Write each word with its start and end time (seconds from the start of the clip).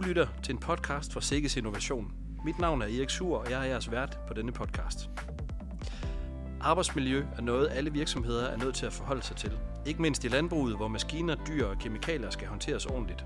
Du 0.00 0.04
lytter 0.04 0.26
til 0.42 0.52
en 0.52 0.58
podcast 0.58 1.12
fra 1.12 1.20
Sikkes 1.20 1.56
Innovation. 1.56 2.12
Mit 2.44 2.58
navn 2.58 2.82
er 2.82 2.86
Erik 2.86 3.10
Sur, 3.10 3.38
og 3.38 3.50
jeg 3.50 3.60
er 3.60 3.64
jeres 3.64 3.90
vært 3.90 4.18
på 4.28 4.34
denne 4.34 4.52
podcast. 4.52 5.10
Arbejdsmiljø 6.60 7.24
er 7.36 7.42
noget, 7.42 7.68
alle 7.70 7.92
virksomheder 7.92 8.46
er 8.46 8.56
nødt 8.56 8.74
til 8.74 8.86
at 8.86 8.92
forholde 8.92 9.22
sig 9.22 9.36
til. 9.36 9.52
Ikke 9.86 10.02
mindst 10.02 10.24
i 10.24 10.28
landbruget, 10.28 10.76
hvor 10.76 10.88
maskiner, 10.88 11.34
dyr 11.34 11.66
og 11.66 11.78
kemikalier 11.78 12.30
skal 12.30 12.48
håndteres 12.48 12.86
ordentligt. 12.86 13.24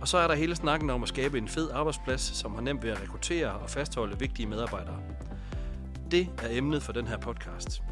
Og 0.00 0.08
så 0.08 0.18
er 0.18 0.26
der 0.26 0.34
hele 0.34 0.56
snakken 0.56 0.90
om 0.90 1.02
at 1.02 1.08
skabe 1.08 1.38
en 1.38 1.48
fed 1.48 1.70
arbejdsplads, 1.70 2.20
som 2.20 2.54
har 2.54 2.60
nemt 2.60 2.82
ved 2.82 2.90
at 2.90 3.02
rekruttere 3.02 3.52
og 3.52 3.70
fastholde 3.70 4.18
vigtige 4.18 4.46
medarbejdere. 4.46 4.98
Det 6.10 6.28
er 6.42 6.48
emnet 6.50 6.82
for 6.82 6.92
den 6.92 7.06
her 7.06 7.18
podcast. 7.18 7.82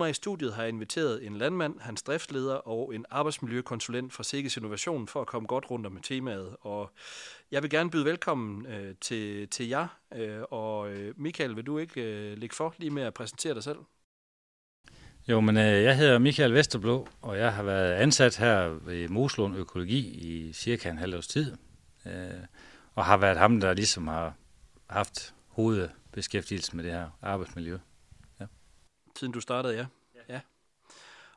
Mig 0.00 0.10
i 0.10 0.14
studiet 0.14 0.54
har 0.54 0.62
jeg 0.62 0.68
inviteret 0.68 1.26
en 1.26 1.36
landmand, 1.36 1.80
hans 1.80 2.02
driftsleder 2.02 2.54
og 2.54 2.94
en 2.94 3.04
arbejdsmiljøkonsulent 3.10 4.12
fra 4.12 4.22
Sikkes 4.22 4.56
Innovation 4.56 5.08
for 5.08 5.20
at 5.20 5.26
komme 5.26 5.46
godt 5.46 5.70
rundt 5.70 5.86
om 5.86 5.98
temaet. 6.02 6.56
Og 6.60 6.90
jeg 7.50 7.62
vil 7.62 7.70
gerne 7.70 7.90
byde 7.90 8.04
velkommen 8.04 8.66
øh, 8.66 8.94
til, 9.00 9.48
til 9.48 9.68
jer. 9.68 9.86
Øh, 10.14 10.42
og 10.50 10.90
øh, 10.92 11.14
Michael, 11.16 11.56
vil 11.56 11.66
du 11.66 11.78
ikke 11.78 12.02
øh, 12.02 12.38
lægge 12.38 12.56
for 12.56 12.74
lige 12.78 12.90
med 12.90 13.02
at 13.02 13.14
præsentere 13.14 13.54
dig 13.54 13.62
selv? 13.62 13.78
Jo, 15.28 15.40
men 15.40 15.56
øh, 15.56 15.82
jeg 15.82 15.96
hedder 15.96 16.18
Michael 16.18 16.54
Vesterblå, 16.54 17.08
og 17.22 17.38
jeg 17.38 17.54
har 17.54 17.62
været 17.62 17.92
ansat 17.92 18.36
her 18.36 18.68
ved 18.68 19.08
Moslund 19.08 19.56
Økologi 19.56 19.98
i 19.98 20.52
cirka 20.52 20.90
en 20.90 20.98
halv 20.98 21.16
års 21.16 21.28
tid. 21.28 21.56
Øh, 22.06 22.12
og 22.94 23.04
har 23.04 23.16
været 23.16 23.38
ham, 23.38 23.60
der 23.60 23.74
ligesom 23.74 24.08
har 24.08 24.34
haft 24.86 25.34
hovedbeskæftigelse 25.48 26.76
med 26.76 26.84
det 26.84 26.92
her 26.92 27.18
arbejdsmiljø. 27.22 27.78
Siden 29.16 29.32
du 29.32 29.40
startede, 29.40 29.74
ja. 29.74 29.86
ja. 30.14 30.34
ja. 30.34 30.40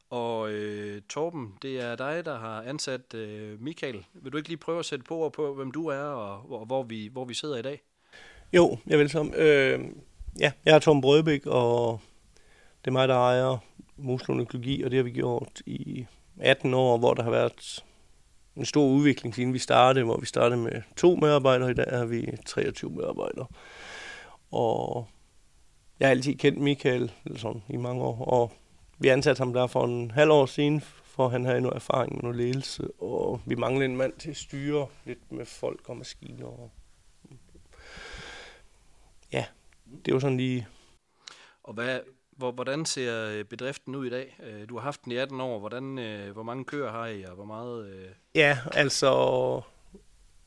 Og 0.10 0.52
øh, 0.52 1.02
Torben, 1.10 1.58
det 1.62 1.82
er 1.82 1.96
dig, 1.96 2.26
der 2.26 2.40
har 2.40 2.62
ansat 2.62 3.14
øh, 3.14 3.62
Michael. 3.62 4.06
Vil 4.14 4.32
du 4.32 4.38
ikke 4.38 4.50
lige 4.50 4.58
prøve 4.58 4.80
at 4.80 4.86
sætte 4.86 5.06
på 5.06 5.30
på, 5.30 5.54
hvem 5.54 5.72
du 5.72 5.88
er, 5.88 6.04
og, 6.04 6.52
og 6.52 6.66
hvor, 6.66 6.84
vi, 6.84 7.10
hvor 7.12 7.26
vi 7.26 7.34
sidder 7.34 7.58
i 7.58 7.62
dag? 7.62 7.82
Jo, 8.54 8.78
jeg 8.88 9.00
vil 9.00 9.10
som. 9.10 9.34
Øh, 9.34 9.80
ja, 10.40 10.52
jeg 10.66 10.76
er 10.76 10.80
Torben 10.80 11.02
Brødbæk, 11.02 11.46
og 11.46 12.00
det 12.86 12.88
er 12.88 12.92
mig, 12.92 13.08
der 13.08 13.16
ejer 13.16 13.58
Muslund 13.98 14.42
Økologi, 14.42 14.84
og 14.84 14.92
det 14.92 14.98
har 14.98 15.04
vi 15.04 15.12
gjort 15.12 15.62
i 15.66 16.06
18 16.40 16.74
år, 16.74 16.98
hvor 16.98 17.14
der 17.14 17.24
har 17.24 17.32
været 17.32 17.84
en 18.56 18.66
stor 18.66 18.88
udvikling, 18.88 19.36
siden 19.36 19.54
vi 19.54 19.60
startede, 19.60 20.06
hvor 20.06 20.18
vi 20.18 20.26
startede 20.26 20.62
med 20.62 20.82
to 20.98 21.16
medarbejdere, 21.16 21.72
i 21.72 21.74
dag 21.74 21.98
har 21.98 22.06
vi 22.06 22.38
23 22.46 22.92
medarbejdere. 22.92 23.46
Og 24.52 25.08
jeg 26.04 26.10
har 26.10 26.16
altid 26.16 26.36
kendt 26.36 26.60
Michael 26.60 27.12
sådan, 27.36 27.64
i 27.70 27.78
mange 27.78 28.04
år, 28.04 28.26
og 28.26 28.54
vi 29.00 29.08
ansatte 29.08 29.40
ham 29.40 29.54
der 29.54 29.68
for 29.68 29.86
en 29.86 30.12
halv 30.12 30.32
år 30.32 30.46
siden, 30.46 30.82
for 31.04 31.30
han 31.30 31.46
havde 31.46 31.62
noget 31.62 31.76
erfaring 31.76 32.14
med 32.14 32.22
noget 32.22 32.38
ledelse, 32.38 32.88
og 33.02 33.42
vi 33.46 33.56
manglede 33.56 33.86
en 33.86 33.98
mand 33.98 34.14
til 34.14 34.30
at 34.30 34.38
styre 34.38 34.88
lidt 35.06 35.32
med 35.32 35.46
folk 35.46 35.90
og 35.90 35.98
maskiner. 35.98 36.46
Og 36.46 36.72
ja, 39.34 39.46
det 40.06 40.14
var 40.14 40.20
sådan 40.20 40.38
lige... 40.38 40.68
Og 41.64 41.74
hvad, 41.74 42.00
hvor, 42.32 42.52
hvordan 42.52 42.86
ser 42.86 43.44
bedriften 43.44 43.96
ud 43.96 44.06
i 44.06 44.10
dag? 44.10 44.38
Øh, 44.44 44.70
du 44.70 44.78
har 44.78 44.84
haft 44.84 45.04
den 45.04 45.12
i 45.12 45.16
18 45.16 45.42
år. 45.42 45.60
Hvordan, 45.60 46.00
øh, 46.00 46.32
hvor 46.32 46.44
mange 46.44 46.66
køer 46.66 46.92
har 46.92 47.08
I, 47.08 47.24
og 47.24 47.36
hvor 47.36 47.46
meget... 47.46 47.88
Øh... 47.88 48.10
Ja, 48.36 48.58
altså 48.72 49.12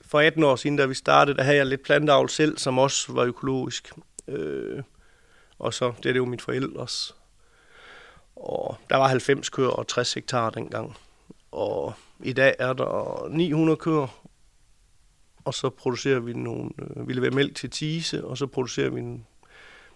for 0.01 0.21
18 0.21 0.45
år 0.45 0.57
siden, 0.57 0.77
da 0.77 0.87
vi 0.87 0.95
startede, 0.95 1.37
der 1.37 1.43
havde 1.43 1.57
jeg 1.57 1.67
lidt 1.67 1.83
planteavl 1.83 2.29
selv, 2.29 2.59
som 2.59 2.79
også 2.79 3.13
var 3.13 3.23
økologisk. 3.23 3.93
Øh, 4.29 4.83
og 5.59 5.75
så, 5.75 5.93
det 5.97 6.07
er 6.07 6.13
det 6.13 6.17
jo 6.19 6.25
mit 6.25 6.43
forældres. 6.43 7.17
Og 8.37 8.77
der 8.91 8.97
var 8.97 9.09
90 9.09 9.49
køer 9.49 9.69
og 9.69 9.87
60 9.87 10.15
hektar 10.15 10.51
dengang. 10.51 10.97
Og 11.51 11.95
i 12.21 12.33
dag 12.33 12.55
er 12.59 12.73
der 12.73 13.29
900 13.29 13.77
køer, 13.77 14.23
og 15.45 15.55
så 15.55 15.71
producerer 15.71 16.21
vi 16.21 16.33
nogle, 16.33 16.71
øh, 16.79 17.09
vi 17.09 17.13
leverer 17.13 17.35
mælk 17.35 17.57
til 17.57 17.71
tise, 17.71 18.25
og 18.25 18.39
så 18.39 18.47
producerer 18.47 18.91
vi 18.91 19.01
en, 19.01 19.27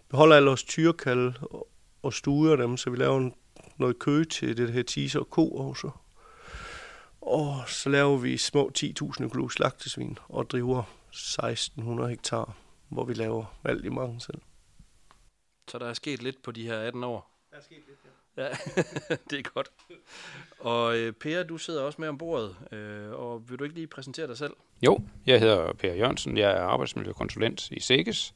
beholder 0.09 0.37
alle 0.37 0.47
vores 0.47 0.65
tyrkald 0.65 1.33
og, 1.41 1.69
og 2.03 2.13
stuer 2.13 2.57
dem, 2.57 2.77
så 2.77 2.91
vi 2.91 2.97
laver 2.97 3.19
en, 3.19 3.35
noget 3.77 3.99
kø 3.99 4.25
til 4.25 4.57
det 4.57 4.73
her 4.73 4.83
tise 4.83 5.21
og 5.21 5.31
ko 5.31 5.51
også. 5.51 5.91
Og 7.21 7.63
så 7.67 7.89
laver 7.89 8.17
vi 8.17 8.37
små 8.37 8.71
10.000 8.79 9.25
økologiske 9.25 9.57
slagtesvin 9.57 10.19
og 10.29 10.51
driver 10.51 10.83
1600 11.11 12.11
hektar, 12.11 12.57
hvor 12.89 13.05
vi 13.05 13.15
laver 13.15 13.45
alt 13.65 13.85
i 13.85 13.89
mange 13.89 14.21
selv. 14.21 14.39
Så 15.71 15.79
der 15.79 15.87
er 15.87 15.93
sket 15.93 16.23
lidt 16.23 16.43
på 16.43 16.53
de 16.53 16.67
her 16.67 16.79
18 16.79 17.05
år? 17.05 17.31
Der 17.51 17.57
er 17.57 17.63
sket 17.63 17.79
lidt, 17.89 17.99
ja. 18.37 18.43
ja, 18.45 18.49
det 19.31 19.39
er 19.39 19.51
godt. 19.55 19.71
Og 20.59 20.99
øh, 20.99 21.13
Per, 21.13 21.43
du 21.43 21.59
sidder 21.59 21.83
også 21.83 22.01
med 22.01 22.09
om 22.09 22.19
bordet, 22.19 22.57
øh, 22.73 23.11
og 23.13 23.51
vil 23.51 23.59
du 23.59 23.65
ikke 23.65 23.77
lige 23.77 23.87
præsentere 23.87 24.27
dig 24.27 24.39
selv? 24.39 24.53
Jo, 24.83 25.01
jeg 25.27 25.41
hedder 25.41 25.73
Per 25.73 25.95
Jørgensen, 25.95 26.39
jeg 26.39 26.51
er 26.51 26.63
arbejdsmiljøkonsulent 26.63 27.71
i 27.71 27.81
SEGES, 27.81 28.35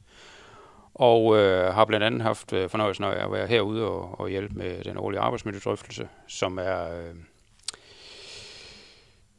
og 0.93 1.37
øh, 1.37 1.73
har 1.73 1.85
blandt 1.85 2.05
andet 2.05 2.21
haft 2.21 2.53
øh, 2.53 2.69
fornøjelsen 2.69 3.03
af 3.03 3.25
at 3.25 3.31
være 3.31 3.47
herude 3.47 3.83
og, 3.83 4.19
og 4.19 4.29
hjælpe 4.29 4.55
med 4.55 4.83
den 4.83 4.97
årlige 4.97 5.19
arbejdsmiljødrøftelse, 5.19 6.09
som 6.27 6.57
er... 6.57 6.97
Øh, 6.97 7.15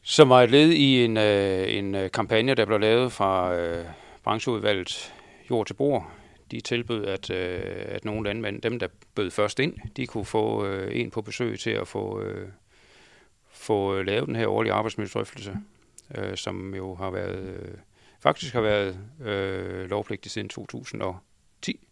som 0.03 0.29
var 0.29 0.43
et 0.43 0.51
led 0.51 0.71
i 0.71 1.05
en, 1.05 1.17
øh, 1.17 1.75
en 1.77 1.95
øh, 1.95 2.11
kampagne, 2.11 2.55
der 2.55 2.65
blev 2.65 2.81
lavet 2.81 3.13
fra 3.13 3.55
øh, 3.55 3.87
brancheudvalget 4.25 5.15
Jord 5.51 5.67
til 5.67 5.75
Bord 5.75 6.13
de 6.51 6.61
tilbød, 6.61 7.05
at, 7.05 7.31
øh, 7.31 7.85
at 7.89 8.05
nogle 8.05 8.29
landmænd, 8.29 8.63
dem 8.63 8.79
der 8.79 8.89
bød 9.15 9.31
først 9.31 9.61
ind, 9.61 9.75
de 9.97 10.07
kunne 10.07 10.25
få 10.25 10.67
øh, 10.67 11.01
en 11.01 11.11
på 11.11 11.23
besøg 11.23 11.59
til 11.59 11.71
at 11.71 11.89
få, 11.89 12.21
øh, 12.21 12.49
få 13.49 13.97
øh, 13.97 14.07
lavet 14.07 14.27
den 14.27 14.37
her 14.37 14.47
årlige 14.47 14.73
arbejdsmiljødrøftelse, 14.73 15.57
øh, 16.15 16.37
som 16.37 16.75
jo 16.75 16.95
har 16.95 17.11
været, 17.11 17.39
øh, 17.39 17.75
faktisk 18.21 18.53
har 18.53 18.61
været 18.61 18.99
øh, 19.25 19.91
lovpligtig 19.91 20.31
siden 20.31 20.49
2010. 20.49 21.89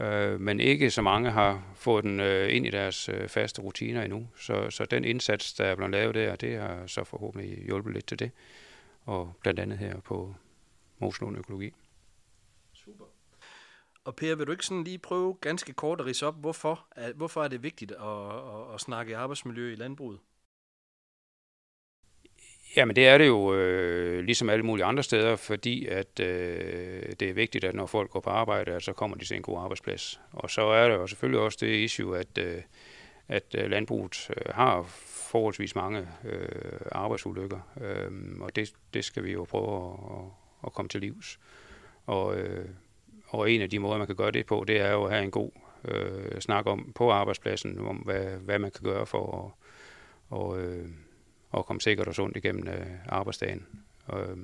Øh, 0.00 0.40
men 0.40 0.60
ikke 0.60 0.90
så 0.90 1.02
mange 1.02 1.30
har 1.30 1.74
fået 1.74 2.04
den 2.04 2.20
øh, 2.20 2.56
ind 2.56 2.66
i 2.66 2.70
deres 2.70 3.08
øh, 3.08 3.28
faste 3.28 3.62
rutiner 3.62 4.02
endnu. 4.02 4.28
Så, 4.36 4.70
så 4.70 4.84
den 4.84 5.04
indsats, 5.04 5.54
der 5.54 5.64
er 5.64 5.74
blevet 5.74 5.92
lavet 5.92 6.14
der, 6.14 6.36
det 6.36 6.58
har 6.58 6.86
så 6.86 7.04
forhåbentlig 7.04 7.64
hjulpet 7.64 7.92
lidt 7.94 8.06
til 8.06 8.18
det. 8.18 8.30
Og 9.04 9.32
blandt 9.40 9.60
andet 9.60 9.78
her 9.78 10.00
på 10.00 10.34
Moslund 10.98 11.38
Økologi. 11.38 11.72
Super. 12.72 13.04
Og 14.06 14.16
Per, 14.16 14.34
vil 14.34 14.46
du 14.46 14.52
ikke 14.52 14.66
sådan 14.66 14.84
lige 14.84 14.98
prøve 14.98 15.34
ganske 15.40 15.72
kort 15.72 16.00
at 16.00 16.06
rise 16.06 16.26
op, 16.26 16.40
hvorfor, 16.40 16.86
hvorfor 17.14 17.44
er 17.44 17.48
det 17.48 17.62
vigtigt 17.62 17.92
at, 17.92 17.98
at, 17.98 18.74
at 18.74 18.80
snakke 18.80 19.16
arbejdsmiljø 19.16 19.72
i 19.72 19.74
landbruget? 19.74 20.18
Jamen 22.76 22.96
det 22.96 23.06
er 23.06 23.18
det 23.18 23.26
jo 23.26 23.54
øh, 23.54 24.24
ligesom 24.24 24.50
alle 24.50 24.62
mulige 24.62 24.84
andre 24.84 25.02
steder, 25.02 25.36
fordi 25.36 25.86
at 25.86 26.20
øh, 26.20 27.12
det 27.20 27.30
er 27.30 27.32
vigtigt, 27.32 27.64
at 27.64 27.74
når 27.74 27.86
folk 27.86 28.10
går 28.10 28.20
på 28.20 28.30
arbejde, 28.30 28.72
at 28.72 28.82
så 28.82 28.92
kommer 28.92 29.16
de 29.16 29.24
til 29.24 29.36
en 29.36 29.42
god 29.42 29.58
arbejdsplads. 29.58 30.20
Og 30.32 30.50
så 30.50 30.62
er 30.62 30.88
der 30.88 30.94
jo 30.94 31.06
selvfølgelig 31.06 31.40
også 31.40 31.58
det 31.60 31.76
issue, 31.76 32.18
at, 32.18 32.38
øh, 32.38 32.62
at 33.28 33.54
øh, 33.58 33.70
landbruget 33.70 34.30
øh, 34.30 34.54
har 34.54 34.82
forholdsvis 35.30 35.74
mange 35.74 36.08
øh, 36.24 36.80
arbejdsulykker, 36.92 37.60
øh, 37.80 38.40
og 38.40 38.56
det, 38.56 38.72
det 38.94 39.04
skal 39.04 39.24
vi 39.24 39.32
jo 39.32 39.44
prøve 39.44 39.92
at, 39.92 40.24
at 40.66 40.72
komme 40.72 40.88
til 40.88 41.00
livs. 41.00 41.38
Og 42.06 42.36
øh, 42.38 42.68
og 43.36 43.50
en 43.50 43.62
af 43.62 43.70
de 43.70 43.78
måder, 43.78 43.98
man 43.98 44.06
kan 44.06 44.16
gøre 44.16 44.30
det 44.30 44.46
på, 44.46 44.64
det 44.68 44.80
er 44.80 44.92
jo 44.92 45.04
at 45.04 45.10
have 45.10 45.24
en 45.24 45.30
god 45.30 45.50
øh, 45.84 46.40
snak 46.40 46.66
om 46.66 46.92
på 46.94 47.10
arbejdspladsen, 47.10 47.78
om 47.78 47.96
hvad, 47.96 48.24
hvad 48.24 48.58
man 48.58 48.70
kan 48.70 48.82
gøre 48.84 49.06
for 49.06 49.44
at 49.44 49.66
og, 50.30 50.60
øh, 50.60 50.88
og 51.50 51.66
komme 51.66 51.80
sikkert 51.80 52.08
og 52.08 52.14
sundt 52.14 52.36
igennem 52.36 52.68
øh, 52.68 52.86
arbejdsdagen. 53.08 53.66
Øh, 54.12 54.36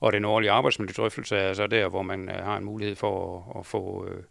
og 0.00 0.12
den 0.12 0.24
årlige 0.24 0.50
arbejdsmiljødrøftelse 0.50 1.36
er 1.36 1.52
så 1.52 1.66
der, 1.66 1.88
hvor 1.88 2.02
man 2.02 2.28
øh, 2.28 2.34
har 2.34 2.56
en 2.56 2.64
mulighed 2.64 2.96
for 2.96 3.38
at, 3.54 3.60
at 3.60 3.66
få, 3.66 4.06
øh, 4.08 4.22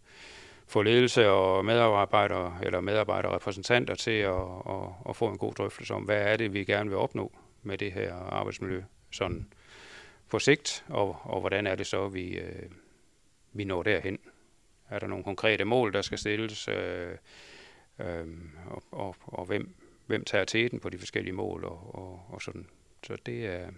få 0.66 0.82
ledelse 0.82 1.28
og 1.28 1.64
medarbejdere 1.64 2.58
eller 2.62 2.80
medarbejderrepræsentanter 2.80 3.94
til 3.94 4.10
at, 4.10 4.42
at, 4.68 4.88
at 5.08 5.16
få 5.16 5.28
en 5.28 5.38
god 5.38 5.52
drøftelse 5.52 5.94
om, 5.94 6.02
hvad 6.02 6.22
er 6.22 6.36
det, 6.36 6.52
vi 6.52 6.64
gerne 6.64 6.90
vil 6.90 6.98
opnå 6.98 7.32
med 7.62 7.78
det 7.78 7.92
her 7.92 8.14
arbejdsmiljø 8.14 8.82
sådan 9.12 9.46
på 10.30 10.38
sigt, 10.38 10.84
og, 10.88 11.16
og 11.22 11.40
hvordan 11.40 11.66
er 11.66 11.74
det 11.74 11.86
så, 11.86 12.08
vi, 12.08 12.28
øh, 12.28 12.70
vi 13.52 13.64
når 13.64 13.82
derhen. 13.82 14.18
Er 14.88 14.98
der 14.98 15.06
nogle 15.06 15.24
konkrete 15.24 15.64
mål, 15.64 15.92
der 15.92 16.02
skal 16.02 16.18
stilles, 16.18 16.68
øh, 16.68 17.16
øh, 17.98 18.26
og, 18.66 18.82
og, 18.90 19.16
og 19.22 19.44
hvem, 19.44 19.74
hvem 20.06 20.24
tager 20.24 20.44
teten 20.44 20.80
på 20.80 20.90
de 20.90 20.98
forskellige 20.98 21.32
mål, 21.34 21.64
og, 21.64 21.94
og, 21.94 22.26
og 22.28 22.42
sådan. 22.42 22.66
Så 23.02 23.16
det 23.26 23.46
er 23.46 23.70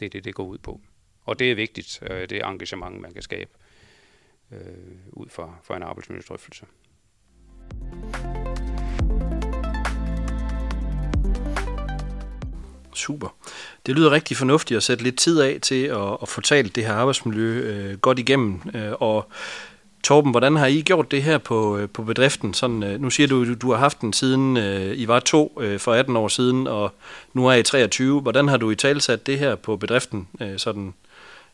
det, 0.00 0.06
er 0.06 0.10
det, 0.10 0.24
det 0.24 0.34
går 0.34 0.44
ud 0.44 0.58
på. 0.58 0.80
Og 1.22 1.38
det 1.38 1.50
er 1.50 1.54
vigtigt, 1.54 2.02
øh, 2.02 2.28
det 2.28 2.44
engagement, 2.44 3.00
man 3.00 3.12
kan 3.12 3.22
skabe 3.22 3.50
øh, 4.50 4.96
ud 5.12 5.28
fra, 5.28 5.58
fra 5.62 5.76
en 5.76 5.82
arbejdsmiljødrøftelse. 5.82 6.66
Super. 12.96 13.34
Det 13.86 13.94
lyder 13.94 14.10
rigtig 14.10 14.36
fornuftigt 14.36 14.76
at 14.76 14.82
sætte 14.82 15.04
lidt 15.04 15.16
tid 15.16 15.40
af 15.40 15.58
til 15.62 15.84
at, 15.84 16.16
at 16.22 16.28
få 16.28 16.40
talt 16.40 16.76
det 16.76 16.84
her 16.84 16.92
arbejdsmiljø 16.92 17.60
øh, 17.60 17.98
godt 17.98 18.18
igennem. 18.18 18.62
Øh, 18.74 18.92
og 18.92 19.30
Torben, 20.02 20.30
hvordan 20.30 20.56
har 20.56 20.66
I 20.66 20.80
gjort 20.80 21.10
det 21.10 21.22
her 21.22 21.38
på, 21.38 21.78
øh, 21.78 21.88
på 21.88 22.02
bedriften? 22.02 22.54
Sådan, 22.54 22.82
øh, 22.82 23.00
nu 23.00 23.10
siger 23.10 23.26
du, 23.26 23.44
du, 23.44 23.54
du 23.54 23.70
har 23.70 23.78
haft 23.78 24.00
den 24.00 24.12
siden 24.12 24.56
øh, 24.56 24.96
I 24.96 25.08
var 25.08 25.20
to 25.20 25.58
øh, 25.60 25.78
for 25.78 25.94
18 25.94 26.16
år 26.16 26.28
siden, 26.28 26.66
og 26.66 26.92
nu 27.34 27.46
er 27.46 27.52
I 27.52 27.62
23. 27.62 28.20
Hvordan 28.20 28.48
har 28.48 28.56
du 28.56 28.70
i 28.70 28.74
talsat 28.74 29.26
det 29.26 29.38
her 29.38 29.54
på 29.54 29.76
bedriften 29.76 30.28
øh, 30.40 30.58
sådan, 30.58 30.94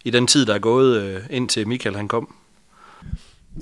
i 0.05 0.11
den 0.11 0.27
tid, 0.27 0.47
der 0.47 0.55
er 0.55 0.59
gået, 0.59 1.03
øh, 1.03 1.21
indtil 1.31 1.69
Michael 1.69 1.97
han 1.97 2.09
kom? 2.09 2.35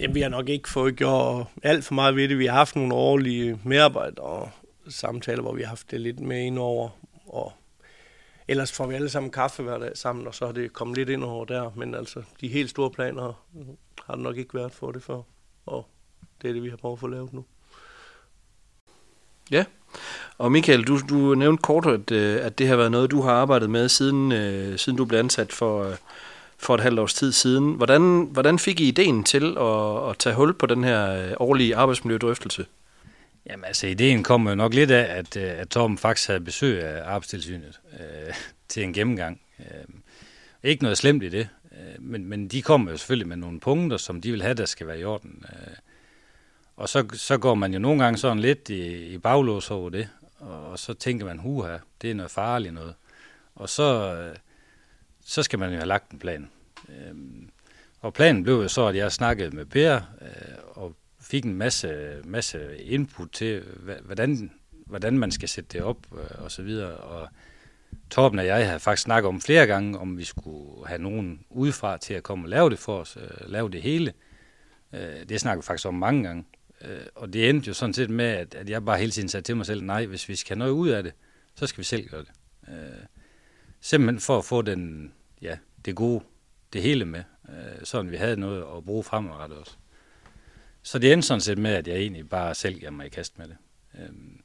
Jamen, 0.00 0.14
vi 0.14 0.20
har 0.20 0.28
nok 0.28 0.48
ikke 0.48 0.68
fået 0.68 0.96
gjort 0.96 1.46
alt 1.62 1.84
for 1.84 1.94
meget 1.94 2.16
ved 2.16 2.28
det. 2.28 2.38
Vi 2.38 2.46
har 2.46 2.54
haft 2.54 2.76
nogle 2.76 2.94
årlige 2.94 3.58
medarbejder 3.64 4.22
og 4.22 4.50
samtaler, 4.88 5.42
hvor 5.42 5.54
vi 5.54 5.62
har 5.62 5.68
haft 5.68 5.90
det 5.90 6.00
lidt 6.00 6.20
med 6.20 6.46
ind 6.46 6.58
over. 6.58 6.88
Og 7.26 7.52
ellers 8.50 8.72
får 8.72 8.86
vi 8.86 8.94
alle 8.94 9.08
sammen 9.08 9.30
kaffe 9.30 9.62
hver 9.62 9.78
dag 9.78 9.96
sammen, 9.96 10.26
og 10.26 10.34
så 10.34 10.46
har 10.46 10.52
det 10.52 10.72
kommet 10.72 10.96
lidt 10.96 11.08
ind 11.08 11.24
over 11.24 11.44
der. 11.44 11.70
Men 11.76 11.94
altså, 11.94 12.22
de 12.40 12.48
helt 12.48 12.70
store 12.70 12.90
planer 12.90 13.42
har 14.06 14.14
det 14.14 14.22
nok 14.22 14.36
ikke 14.36 14.54
været 14.54 14.72
for 14.72 14.92
det 14.92 15.02
før. 15.02 15.22
Og 15.66 15.86
det 16.42 16.48
er 16.48 16.52
det, 16.52 16.62
vi 16.62 16.68
har 16.68 16.76
prøvet 16.76 16.96
at 16.96 17.00
få 17.00 17.06
lavet 17.06 17.32
nu. 17.32 17.44
Ja, 19.50 19.64
og 20.38 20.52
Michael, 20.52 20.82
du, 20.82 20.98
du 21.08 21.34
nævnte 21.34 21.62
kort, 21.62 21.86
at, 21.86 22.10
øh, 22.10 22.44
at 22.46 22.58
det 22.58 22.68
har 22.68 22.76
været 22.76 22.90
noget, 22.90 23.10
du 23.10 23.20
har 23.22 23.32
arbejdet 23.32 23.70
med, 23.70 23.88
siden, 23.88 24.32
øh, 24.32 24.78
siden 24.78 24.96
du 24.96 25.04
blev 25.04 25.18
ansat 25.18 25.52
for, 25.52 25.84
øh, 25.84 25.96
for 26.58 26.74
et 26.74 26.80
halvt 26.80 26.98
års 26.98 27.14
tid 27.14 27.32
siden. 27.32 27.74
Hvordan, 27.74 28.28
hvordan 28.32 28.58
fik 28.58 28.80
I 28.80 28.88
ideen 28.88 29.24
til 29.24 29.56
at, 29.58 30.08
at 30.10 30.18
tage 30.18 30.34
hul 30.34 30.54
på 30.54 30.66
den 30.66 30.84
her 30.84 31.26
øh, 31.26 31.32
årlige 31.36 31.76
arbejdsmiljødrøftelse? 31.76 32.66
Jamen 33.50 33.64
altså, 33.64 33.86
ideen 33.86 34.22
kom 34.22 34.48
jo 34.48 34.54
nok 34.54 34.74
lidt 34.74 34.90
af, 34.90 35.18
at, 35.18 35.36
øh, 35.36 35.58
at 35.58 35.68
Torben 35.68 35.98
faktisk 35.98 36.28
havde 36.28 36.40
besøg 36.40 36.82
af 36.82 37.02
arbejdstilsynet 37.04 37.80
øh, 37.92 38.34
til 38.68 38.82
en 38.82 38.92
gennemgang. 38.92 39.40
Øh, 39.60 39.84
ikke 40.62 40.82
noget 40.82 40.98
slemt 40.98 41.22
i 41.22 41.28
det, 41.28 41.48
øh, 41.72 42.02
men, 42.02 42.26
men 42.26 42.48
de 42.48 42.62
kommer 42.62 42.90
jo 42.90 42.96
selvfølgelig 42.96 43.28
med 43.28 43.36
nogle 43.36 43.60
punkter, 43.60 43.96
som 43.96 44.20
de 44.20 44.30
vil 44.30 44.42
have, 44.42 44.54
der 44.54 44.64
skal 44.64 44.86
være 44.86 45.00
i 45.00 45.04
orden. 45.04 45.44
Øh, 45.52 45.74
og 46.76 46.88
så, 46.88 47.06
så 47.12 47.38
går 47.38 47.54
man 47.54 47.72
jo 47.72 47.78
nogle 47.78 48.04
gange 48.04 48.18
sådan 48.18 48.38
lidt 48.38 48.68
i, 48.68 49.06
i 49.06 49.18
baglås 49.18 49.70
over 49.70 49.90
det, 49.90 50.08
og, 50.38 50.70
og 50.70 50.78
så 50.78 50.94
tænker 50.94 51.26
man, 51.26 51.38
huha, 51.38 51.76
det 52.02 52.10
er 52.10 52.14
noget 52.14 52.30
farligt 52.30 52.74
noget. 52.74 52.94
Og 53.54 53.68
så, 53.68 54.16
øh, 54.16 54.36
så 55.24 55.42
skal 55.42 55.58
man 55.58 55.70
jo 55.70 55.76
have 55.76 55.88
lagt 55.88 56.10
en 56.10 56.18
plan. 56.18 56.50
Øh, 56.88 57.14
og 58.00 58.14
planen 58.14 58.42
blev 58.42 58.54
jo 58.54 58.68
så, 58.68 58.86
at 58.86 58.96
jeg 58.96 59.12
snakkede 59.12 59.56
med 59.56 59.64
Per, 59.64 59.94
øh, 59.94 60.56
og 60.70 60.96
fik 61.20 61.44
en 61.44 61.54
masse, 61.54 62.16
masse 62.24 62.76
input 62.78 63.30
til, 63.32 63.62
hvordan, 64.04 64.50
hvordan 64.86 65.18
man 65.18 65.30
skal 65.30 65.48
sætte 65.48 65.68
det 65.72 65.82
op 65.82 65.96
øh, 66.12 66.44
og 66.44 66.50
så 66.50 66.62
videre. 66.62 66.96
Og 66.96 67.28
Torben 68.10 68.38
og 68.38 68.46
jeg 68.46 68.66
havde 68.66 68.80
faktisk 68.80 69.02
snakket 69.02 69.28
om 69.28 69.40
flere 69.40 69.66
gange, 69.66 69.98
om 69.98 70.18
vi 70.18 70.24
skulle 70.24 70.86
have 70.86 71.02
nogen 71.02 71.44
udefra 71.50 71.96
til 71.98 72.14
at 72.14 72.22
komme 72.22 72.44
og 72.44 72.48
lave 72.48 72.70
det 72.70 72.78
for 72.78 72.98
os, 73.00 73.16
øh, 73.16 73.50
lave 73.50 73.70
det 73.70 73.82
hele. 73.82 74.12
Øh, 74.92 75.28
det 75.28 75.40
snakkede 75.40 75.62
vi 75.62 75.66
faktisk 75.66 75.88
om 75.88 75.94
mange 75.94 76.22
gange. 76.22 76.44
Øh, 76.84 77.00
og 77.14 77.32
det 77.32 77.48
endte 77.48 77.68
jo 77.68 77.74
sådan 77.74 77.94
set 77.94 78.10
med, 78.10 78.24
at, 78.24 78.54
at 78.54 78.70
jeg 78.70 78.84
bare 78.84 78.98
hele 78.98 79.10
tiden 79.10 79.28
sagde 79.28 79.44
til 79.44 79.56
mig 79.56 79.66
selv, 79.66 79.82
nej, 79.82 80.06
hvis 80.06 80.28
vi 80.28 80.36
skal 80.36 80.56
have 80.56 80.58
noget 80.58 80.72
ud 80.72 80.88
af 80.88 81.02
det, 81.02 81.12
så 81.54 81.66
skal 81.66 81.78
vi 81.78 81.84
selv 81.84 82.08
gøre 82.08 82.20
det. 82.20 82.30
Øh, 82.68 83.04
simpelthen 83.80 84.20
for 84.20 84.38
at 84.38 84.44
få 84.44 84.62
den, 84.62 85.12
ja, 85.42 85.58
det 85.84 85.96
gode, 85.96 86.24
det 86.72 86.82
hele 86.82 87.04
med, 87.04 87.22
øh, 87.48 87.84
sådan 87.84 88.10
vi 88.10 88.16
havde 88.16 88.40
noget 88.40 88.64
at 88.76 88.84
bruge 88.84 89.04
fremadrettet 89.04 89.58
også. 89.58 89.76
Så 90.82 90.98
det 90.98 91.12
endte 91.12 91.28
sådan 91.28 91.40
set 91.40 91.58
med, 91.58 91.74
at 91.74 91.88
jeg 91.88 91.96
egentlig 91.96 92.28
bare 92.28 92.54
selv 92.54 92.80
gav 92.80 92.92
mig 92.92 93.06
i 93.06 93.08
kast 93.08 93.38
med 93.38 93.48
det. 93.48 93.56
Øhm, 93.98 94.40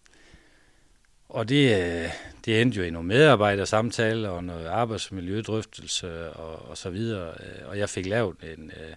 og 1.29 1.49
det, 1.49 1.65
øh, 1.65 2.09
det 2.45 2.61
endte 2.61 2.77
jo 2.77 2.83
i 2.83 2.89
nogle 2.89 3.07
medarbejdersamtaler 3.07 4.29
og 4.29 4.43
noget 4.43 4.65
arbejdsmiljødrøftelse 4.65 6.33
og, 6.33 6.69
og 6.69 6.77
så 6.77 6.89
videre. 6.89 7.29
Øh, 7.29 7.67
og 7.67 7.77
jeg 7.77 7.89
fik 7.89 8.05
lavet 8.05 8.35
en, 8.57 8.71
øh, 8.71 8.95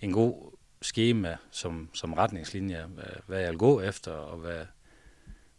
en 0.00 0.12
god 0.12 0.52
schema 0.82 1.36
som, 1.50 1.90
som 1.94 2.12
retningslinje, 2.12 2.84
hvad, 2.94 3.04
hvad 3.26 3.40
jeg 3.40 3.50
vil 3.50 3.58
gå 3.58 3.80
efter. 3.80 4.12
Og, 4.12 4.38
hvad, 4.38 4.66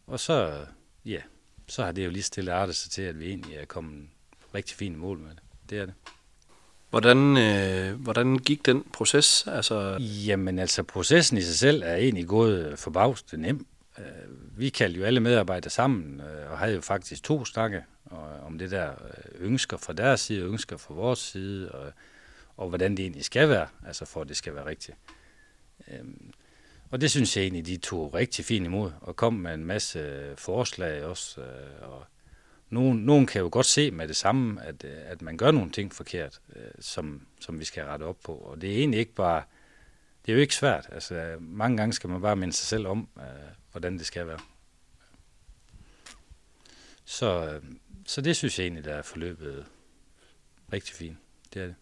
og 0.08 0.20
så, 0.20 0.66
ja, 1.06 1.22
så 1.68 1.84
har 1.84 1.92
det 1.92 2.06
jo 2.06 2.10
lige 2.10 2.24
stille 2.24 2.54
artet 2.54 2.76
sig 2.76 2.92
til, 2.92 3.02
at 3.02 3.20
vi 3.20 3.28
egentlig 3.28 3.56
er 3.56 3.66
kommet 3.66 4.10
rigtig 4.56 4.78
fint 4.78 4.98
mål 4.98 5.20
med 5.20 5.30
det. 5.30 5.40
Det 5.70 5.80
er 5.80 5.86
det. 5.86 5.94
Hvordan, 6.90 7.38
øh, 7.38 8.02
hvordan 8.02 8.38
gik 8.38 8.66
den 8.66 8.84
proces? 8.94 9.48
Altså... 9.48 9.98
Jamen 10.00 10.60
altså, 10.60 10.84
processen 10.84 11.38
i 11.38 11.42
sig 11.42 11.56
selv 11.56 11.84
er 11.86 11.96
egentlig 11.96 12.28
gået 12.28 12.80
forbavst 12.80 13.34
nem. 13.38 13.68
Øh, 13.98 14.04
vi 14.58 14.70
kaldte 14.70 15.00
jo 15.00 15.06
alle 15.06 15.20
medarbejdere 15.20 15.70
sammen, 15.70 16.22
øh, 16.22 16.52
og 16.52 16.58
havde 16.58 16.76
jo 16.76 16.82
faktisk 16.82 17.24
to 17.24 17.46
snakke 17.46 17.84
om 18.46 18.58
det 18.58 18.72
der 18.72 18.90
øh, 18.92 19.48
ønsker 19.48 19.78
fra 19.78 19.94
deres 19.94 20.20
side, 20.20 20.44
og 20.44 20.50
ønsker 20.50 20.78
fra 20.78 20.94
vores 20.94 21.20
side, 21.20 21.72
og, 21.72 21.92
og 22.58 22.70
hvordan 22.70 22.92
det 22.92 23.00
egentlig 23.00 23.26
skal 23.26 23.50
være, 23.50 23.68
altså 23.88 24.06
for 24.06 24.22
at 24.22 24.30
det 24.30 24.38
skal 24.38 24.56
være 24.56 24.66
rigtigt. 24.66 24.98
Øhm, 25.88 26.32
og 26.92 27.02
det 27.02 27.12
synes 27.12 27.38
jeg 27.38 27.44
egentlig, 27.44 27.66
de 27.66 27.78
tog 27.78 28.14
rigtig 28.14 28.46
fint 28.46 28.66
imod, 28.66 28.92
og 29.02 29.16
kom 29.16 29.34
med 29.34 29.54
en 29.54 29.66
masse 29.66 30.24
forslag 30.38 31.04
også, 31.04 31.42
og 31.82 32.06
nogen, 32.70 32.98
nogen 33.00 33.26
kan 33.26 33.42
jo 33.42 33.50
godt 33.52 33.66
se 33.66 33.92
med 33.92 34.08
det 34.08 34.16
samme, 34.16 34.64
at, 34.64 34.84
øh, 34.84 34.98
at 35.06 35.22
man 35.22 35.38
gør 35.38 35.52
nogle 35.52 35.72
ting 35.72 35.94
forkert, 35.94 36.42
øh, 36.56 36.72
som, 36.80 37.28
som 37.40 37.60
vi 37.60 37.66
skal 37.66 37.84
rette 37.84 38.04
op 38.04 38.18
på. 38.24 38.34
Og 38.34 38.62
det 38.62 38.72
er 38.72 38.78
egentlig 38.78 39.00
ikke 39.00 39.14
bare, 39.14 39.44
det 40.26 40.32
er 40.32 40.36
jo 40.36 40.42
ikke 40.42 40.56
svært. 40.56 40.90
Altså, 40.92 41.38
mange 41.40 41.78
gange 41.78 41.94
skal 41.94 42.10
man 42.10 42.22
bare 42.22 42.36
minde 42.36 42.54
sig 42.54 42.68
selv 42.68 42.88
om, 42.88 43.10
øh, 43.18 43.24
hvordan 43.72 43.98
det 43.98 44.06
skal 44.06 44.28
være. 44.28 44.40
Så, 47.06 47.60
så 48.06 48.22
det 48.22 48.36
synes 48.36 48.60
jeg 48.60 48.66
egentlig, 48.66 48.86
der 48.86 48.94
er 48.94 49.02
forløbet 49.02 49.66
rigtig 50.74 50.96
fint. 50.96 51.18
Det 51.54 51.62
er 51.62 51.66
det. 51.66 51.76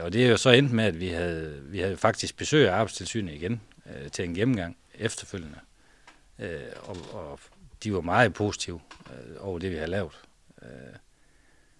Og 0.00 0.12
det 0.12 0.24
er 0.24 0.30
jo 0.30 0.36
så 0.36 0.50
endt 0.50 0.72
med, 0.72 0.84
at 0.84 1.00
vi 1.00 1.08
havde, 1.08 1.62
vi 1.62 1.78
havde 1.78 1.96
faktisk 1.96 2.36
besøg 2.36 2.68
af 2.68 2.72
arbejdstilsynet 2.72 3.34
igen 3.34 3.60
til 4.12 4.24
en 4.24 4.34
gennemgang 4.34 4.76
efterfølgende. 4.94 5.60
Og, 6.82 6.96
og 7.12 7.40
de 7.84 7.92
var 7.92 8.00
meget 8.00 8.34
positive 8.34 8.80
øh, 9.06 9.36
over 9.46 9.58
det, 9.58 9.70
vi 9.70 9.76
har 9.76 9.86
lavet. 9.86 10.20
Øh, 10.62 10.68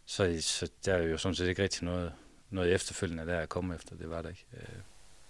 så, 0.06 0.37
så 0.41 0.69
der 0.85 0.94
er 0.94 1.02
jo 1.02 1.19
sådan 1.19 1.35
set 1.35 1.49
ikke 1.49 1.62
rigtig 1.62 1.85
noget, 1.85 2.12
noget 2.50 2.73
efterfølgende 2.73 3.26
der 3.26 3.38
at 3.38 3.49
komme 3.49 3.75
efter. 3.75 3.97
Det 3.97 4.11
var 4.11 4.23
der 4.23 4.29
ikke. 4.29 4.44
Øh. 4.52 4.69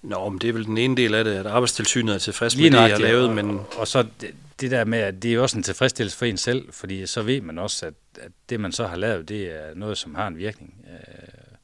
Nå, 0.03 0.29
men 0.29 0.39
det 0.41 0.49
er 0.49 0.53
vel 0.53 0.65
den 0.65 0.79
ene 0.79 0.97
del 0.97 1.15
af 1.15 1.25
det, 1.25 1.35
at 1.35 1.47
arbejdstilsynet 1.47 2.15
er 2.15 2.19
tilfreds 2.19 2.57
med 2.57 2.65
det, 2.65 2.73
jeg 2.73 2.91
har 2.91 2.99
lavet. 2.99 3.29
Og, 3.29 3.35
men... 3.35 3.51
og, 3.51 3.67
og 3.77 3.89
så 3.89 4.07
det, 4.21 4.35
det 4.61 4.71
der 4.71 4.85
med, 4.85 4.99
at 4.99 5.23
det 5.23 5.35
er 5.35 5.41
også 5.41 5.57
en 5.57 5.63
tilfredsstillelse 5.63 6.19
for 6.19 6.27
en 6.27 6.37
selv, 6.37 6.73
fordi 6.73 7.07
så 7.07 7.23
ved 7.23 7.41
man 7.41 7.59
også, 7.59 7.87
at, 7.87 7.95
at 8.21 8.33
det 8.49 8.61
man 8.61 8.73
så 8.73 8.87
har 8.87 8.97
lavet, 8.97 9.29
det 9.29 9.51
er 9.51 9.75
noget, 9.75 9.99
som 9.99 10.15
har 10.15 10.27
en 10.27 10.37
virkning. 10.37 10.87
Øh, 10.93 11.57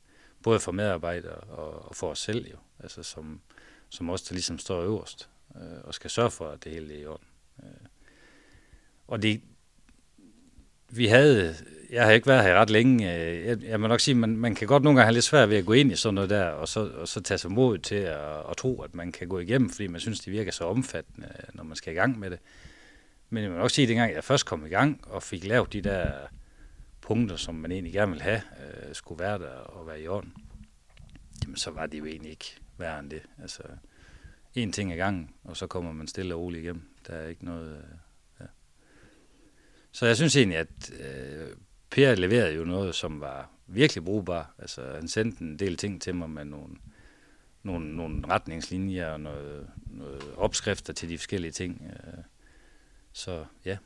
både 0.43 0.61
for 0.61 0.73
medarbejdere 0.73 1.35
og, 1.35 1.89
og 1.89 1.97
for 1.97 2.11
os 2.11 2.19
selv 2.19 2.47
jo, 2.51 2.57
altså 2.81 3.03
som, 3.03 3.41
som 3.89 4.11
også 4.11 4.25
der 4.29 4.35
ligesom 4.35 4.59
står 4.59 4.83
øverst 4.83 5.29
øh, 5.57 5.79
og 5.85 5.95
skal 5.95 6.11
sørge 6.11 6.31
for, 6.31 6.49
at 6.49 6.65
det 6.65 6.73
hele 6.73 6.95
er 6.95 6.99
i 6.99 7.07
orden. 7.07 7.27
Øh. 7.63 7.87
Og 9.07 9.23
det, 9.23 9.41
vi 10.91 11.07
havde, 11.07 11.55
jeg 11.91 12.05
har 12.05 12.13
ikke 12.13 12.27
været 12.27 12.45
her 12.45 12.55
ret 12.55 12.71
længe, 12.71 13.15
øh, 13.15 13.47
jeg, 13.47 13.63
jeg 13.63 13.81
må 13.81 13.87
nok 13.87 14.01
sige, 14.01 14.15
man, 14.15 14.37
man 14.37 14.55
kan 14.55 14.69
godt 14.69 14.83
nogle 14.83 14.99
gange 14.99 15.07
have 15.07 15.15
lidt 15.15 15.25
svært 15.25 15.51
ved 15.51 15.57
at 15.57 15.67
gå 15.67 15.73
ind 15.73 15.93
i 15.93 15.97
sådan 15.97 16.15
noget 16.15 16.31
der, 16.31 16.45
og 16.45 16.69
så, 16.69 16.91
og 16.91 17.09
så 17.09 17.21
tage 17.21 17.39
sig 17.39 17.53
mod 17.53 17.79
til 17.79 17.95
at, 17.95 18.51
at 18.51 18.57
tro, 18.57 18.83
at 18.83 18.95
man 18.95 19.13
kan 19.13 19.29
gå 19.29 19.39
igennem, 19.39 19.71
fordi 19.71 19.87
man 19.87 20.01
synes, 20.01 20.21
det 20.21 20.33
virker 20.33 20.53
så 20.53 20.65
omfattende, 20.65 21.29
når 21.55 21.65
man 21.65 21.77
skal 21.77 21.93
i 21.93 21.97
gang 21.97 22.19
med 22.19 22.31
det. 22.31 22.39
Men 23.31 23.43
jeg 23.43 23.51
må 23.51 23.59
nok 23.59 23.71
sige, 23.71 23.83
at 23.83 23.89
dengang 23.89 24.15
jeg 24.15 24.25
først 24.25 24.47
kom 24.47 24.67
i 24.67 24.69
gang 24.69 25.01
og 25.07 25.23
fik 25.23 25.45
lavet 25.45 25.73
de 25.73 25.81
der 25.81 26.13
punkter, 27.01 27.37
som 27.37 27.55
man 27.55 27.73
egentlig 27.73 27.93
gerne 27.93 28.13
vil 28.13 28.23
have, 28.23 28.41
øh, 28.61 28.95
skulle 28.95 29.25
være 29.25 29.39
der 29.39 29.49
og 29.49 29.87
være 29.87 30.01
i 30.01 30.09
orden, 30.09 30.33
jamen 31.43 31.57
så 31.57 31.71
var 31.71 31.87
det 31.87 31.99
jo 31.99 32.05
egentlig 32.05 32.31
ikke 32.31 32.57
værre 32.79 32.99
end 33.01 33.11
det. 33.11 33.23
Altså, 33.43 33.63
en 34.55 34.73
ting 34.73 34.93
ad 34.93 34.97
gangen, 34.97 35.31
og 35.45 35.57
så 35.57 35.67
kommer 35.67 35.93
man 35.93 36.09
stille 36.09 36.35
og 36.35 36.41
roligt 36.41 36.63
igennem. 36.63 36.83
Der 37.07 37.15
er 37.15 37.29
ikke 37.29 37.45
noget... 37.45 37.77
Øh, 37.77 38.06
så 39.97 40.07
jeg 40.07 40.17
synes 40.17 40.37
egentlig, 40.37 40.59
at 40.59 40.91
øh, 41.01 41.49
Per 41.91 42.15
leverede 42.15 42.55
jo 42.55 42.65
noget, 42.65 42.95
som 42.95 43.21
var 43.21 43.51
virkelig 43.67 44.05
brugbar. 44.05 44.55
Altså, 44.59 44.83
han 44.95 45.09
sendte 45.09 45.43
en 45.45 45.59
del 45.59 45.77
ting 45.77 46.03
til 46.03 46.15
mig 46.15 46.31
med 46.31 46.45
nogle, 46.45 46.75
nogle, 47.63 47.97
nogle 47.97 48.23
retningslinjer 48.29 49.07
og 49.07 49.21
noget, 49.21 49.67
noget 49.87 50.23
opskrifter 50.37 50.93
til 50.93 51.09
de 51.09 51.19
forskellige 51.19 51.53
ting. 51.53 51.83
Øh, 51.91 52.25
så 53.13 53.45
ja. 53.65 53.77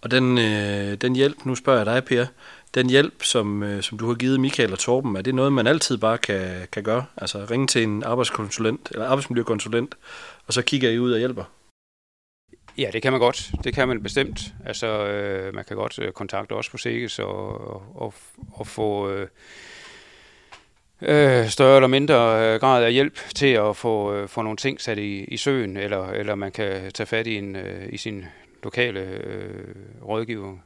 Og 0.00 0.10
den, 0.10 0.38
øh, 0.38 0.94
den 0.94 1.16
hjælp, 1.16 1.44
nu 1.44 1.54
spørger 1.54 1.78
jeg 1.78 1.86
dig, 1.86 2.04
Per, 2.04 2.26
den 2.74 2.90
hjælp, 2.90 3.22
som, 3.22 3.62
øh, 3.62 3.82
som 3.82 3.98
du 3.98 4.08
har 4.08 4.14
givet 4.14 4.40
Michael 4.40 4.72
og 4.72 4.78
Torben, 4.78 5.16
er 5.16 5.22
det 5.22 5.34
noget, 5.34 5.52
man 5.52 5.66
altid 5.66 5.96
bare 5.96 6.18
kan, 6.18 6.68
kan 6.72 6.82
gøre? 6.82 7.04
Altså 7.16 7.46
ringe 7.50 7.66
til 7.66 7.82
en 7.82 8.02
arbejdskonsulent, 8.02 8.88
eller 8.90 9.06
arbejdsmiljøkonsulent, 9.06 9.94
og 10.46 10.52
så 10.52 10.62
kigger 10.62 10.90
I 10.90 10.98
ud 10.98 11.12
og 11.12 11.18
hjælper? 11.18 11.44
Ja, 12.78 12.90
det 12.92 13.02
kan 13.02 13.12
man 13.12 13.20
godt. 13.20 13.50
Det 13.64 13.74
kan 13.74 13.88
man 13.88 14.02
bestemt. 14.02 14.54
Altså, 14.66 14.86
øh, 14.86 15.54
man 15.54 15.64
kan 15.64 15.76
godt 15.76 15.98
øh, 15.98 16.12
kontakte 16.12 16.52
os 16.52 16.68
på 16.68 16.78
Sikkes 16.78 17.18
og, 17.18 17.60
og, 17.96 18.14
og 18.52 18.66
få 18.66 19.10
øh, 19.10 19.28
øh, 21.02 21.48
større 21.48 21.76
eller 21.76 21.86
mindre 21.86 22.14
øh, 22.14 22.60
grad 22.60 22.84
af 22.84 22.92
hjælp 22.92 23.18
til 23.34 23.46
at 23.46 23.76
få, 23.76 24.14
øh, 24.14 24.28
få 24.28 24.42
nogle 24.42 24.56
ting 24.56 24.80
sat 24.80 24.98
i, 24.98 25.24
i 25.24 25.36
søen, 25.36 25.76
eller, 25.76 26.08
eller 26.10 26.34
man 26.34 26.52
kan 26.52 26.92
tage 26.92 27.06
fat 27.06 27.26
i, 27.26 27.36
en, 27.36 27.56
øh, 27.56 27.92
i 27.92 27.96
sin 27.96 28.24
lokale 28.62 29.00
øh, 29.00 29.74
rådgiver 30.02 30.56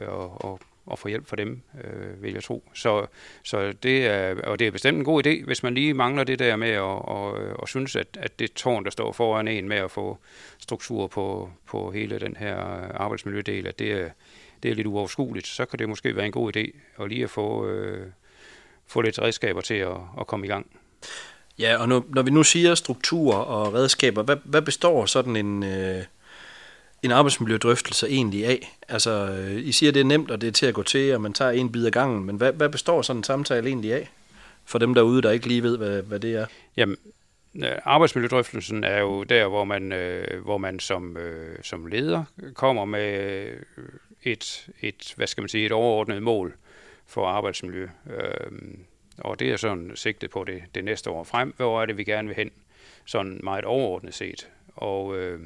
og, 0.00 0.44
og, 0.44 0.60
og 0.86 0.98
få 0.98 1.08
hjælp 1.08 1.26
fra 1.26 1.36
dem, 1.36 1.60
øh, 1.84 2.22
vil 2.22 2.32
jeg 2.32 2.42
tro. 2.42 2.70
Så, 2.74 3.06
så 3.42 3.72
det 3.82 4.06
er, 4.06 4.42
og 4.42 4.58
det 4.58 4.66
er 4.66 4.70
bestemt 4.70 4.98
en 4.98 5.04
god 5.04 5.26
idé, 5.26 5.44
hvis 5.44 5.62
man 5.62 5.74
lige 5.74 5.94
mangler 5.94 6.24
det 6.24 6.38
der 6.38 6.56
med 6.56 6.68
at 6.68 6.80
og, 6.80 7.08
og 7.08 7.42
øh, 7.42 7.54
synes, 7.66 7.96
at, 7.96 8.06
at 8.20 8.38
det 8.38 8.52
tårn, 8.52 8.84
der 8.84 8.90
står 8.90 9.12
foran 9.12 9.48
en 9.48 9.68
med 9.68 9.76
at 9.76 9.90
få 9.90 10.18
struktur 10.58 11.06
på, 11.06 11.50
på 11.66 11.90
hele 11.90 12.18
den 12.18 12.36
her 12.36 12.56
arbejdsmiljødel, 12.94 13.66
at 13.66 13.78
det 13.78 13.92
er, 13.92 14.08
det 14.62 14.70
er 14.70 14.74
lidt 14.74 14.86
uoverskueligt, 14.86 15.46
så 15.46 15.64
kan 15.64 15.78
det 15.78 15.88
måske 15.88 16.16
være 16.16 16.26
en 16.26 16.32
god 16.32 16.56
idé 16.56 16.78
at 17.02 17.08
lige 17.08 17.24
at 17.24 17.30
få, 17.30 17.66
øh, 17.66 18.06
få 18.86 19.00
lidt 19.00 19.18
redskaber 19.18 19.60
til 19.60 19.74
at, 19.74 19.96
at 20.20 20.26
komme 20.26 20.46
i 20.46 20.48
gang. 20.48 20.66
Ja, 21.58 21.76
og 21.76 21.88
når, 21.88 22.04
når 22.08 22.22
vi 22.22 22.30
nu 22.30 22.42
siger 22.42 22.74
struktur 22.74 23.34
og 23.34 23.74
redskaber, 23.74 24.22
hvad, 24.22 24.36
hvad 24.44 24.62
består 24.62 25.06
sådan 25.06 25.36
en, 25.36 25.62
øh, 25.62 26.04
en 27.02 27.10
arbejdsmiljødrøftelse 27.10 28.08
egentlig 28.08 28.46
af? 28.46 28.78
Altså, 28.88 29.10
øh, 29.10 29.66
I 29.66 29.72
siger, 29.72 29.92
det 29.92 30.00
er 30.00 30.04
nemt, 30.04 30.30
og 30.30 30.40
det 30.40 30.46
er 30.46 30.52
til 30.52 30.66
at 30.66 30.74
gå 30.74 30.82
til, 30.82 31.14
og 31.14 31.20
man 31.20 31.32
tager 31.32 31.50
en 31.50 31.72
bid 31.72 31.86
af 31.86 31.92
gangen, 31.92 32.24
men 32.24 32.36
hvad, 32.36 32.52
hvad 32.52 32.68
består 32.68 33.02
sådan 33.02 33.20
en 33.20 33.24
samtale 33.24 33.68
egentlig 33.68 33.92
af? 33.92 34.10
For 34.64 34.78
dem 34.78 34.94
derude, 34.94 35.22
der 35.22 35.30
ikke 35.30 35.48
lige 35.48 35.62
ved, 35.62 35.78
hvad, 35.78 36.02
hvad 36.02 36.20
det 36.20 36.34
er. 36.34 36.46
Jamen, 36.76 36.96
øh, 37.56 37.70
arbejdsmiljødrøftelsen 37.84 38.84
er 38.84 39.00
jo 39.00 39.22
der, 39.22 39.46
hvor 39.46 39.64
man, 39.64 39.92
øh, 39.92 40.44
hvor 40.44 40.58
man 40.58 40.80
som, 40.80 41.16
øh, 41.16 41.58
som 41.62 41.86
leder 41.86 42.24
kommer 42.54 42.84
med 42.84 43.18
øh, 43.18 43.56
et, 44.22 44.68
et, 44.80 45.12
hvad 45.16 45.26
skal 45.26 45.42
man 45.42 45.48
sige, 45.48 45.66
et 45.66 45.72
overordnet 45.72 46.22
mål 46.22 46.54
for 47.06 47.26
arbejdsmiljø. 47.26 47.88
Øh, 48.10 48.50
og 49.18 49.40
det 49.40 49.52
er 49.52 49.56
sådan 49.56 49.92
sigtet 49.94 50.30
på 50.30 50.44
det, 50.44 50.62
det 50.74 50.84
næste 50.84 51.10
år 51.10 51.24
frem. 51.24 51.54
Hvor 51.56 51.82
er 51.82 51.86
det, 51.86 51.96
vi 51.96 52.04
gerne 52.04 52.28
vil 52.28 52.36
hen? 52.36 52.50
Sådan 53.04 53.40
meget 53.42 53.64
overordnet 53.64 54.14
set. 54.14 54.48
Og, 54.74 55.16
øh, 55.16 55.40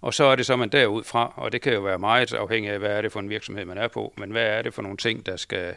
og 0.00 0.14
så 0.14 0.24
er 0.24 0.36
det 0.36 0.46
så, 0.46 0.56
man 0.56 0.68
derudfra, 0.68 1.32
og 1.36 1.52
det 1.52 1.62
kan 1.62 1.72
jo 1.72 1.80
være 1.80 1.98
meget 1.98 2.34
afhængigt 2.34 2.72
af, 2.72 2.78
hvad 2.78 2.90
er 2.90 3.02
det 3.02 3.12
for 3.12 3.20
en 3.20 3.30
virksomhed, 3.30 3.64
man 3.64 3.78
er 3.78 3.88
på, 3.88 4.14
men 4.16 4.30
hvad 4.30 4.46
er 4.46 4.62
det 4.62 4.74
for 4.74 4.82
nogle 4.82 4.96
ting, 4.96 5.26
der 5.26 5.36
skal, 5.36 5.74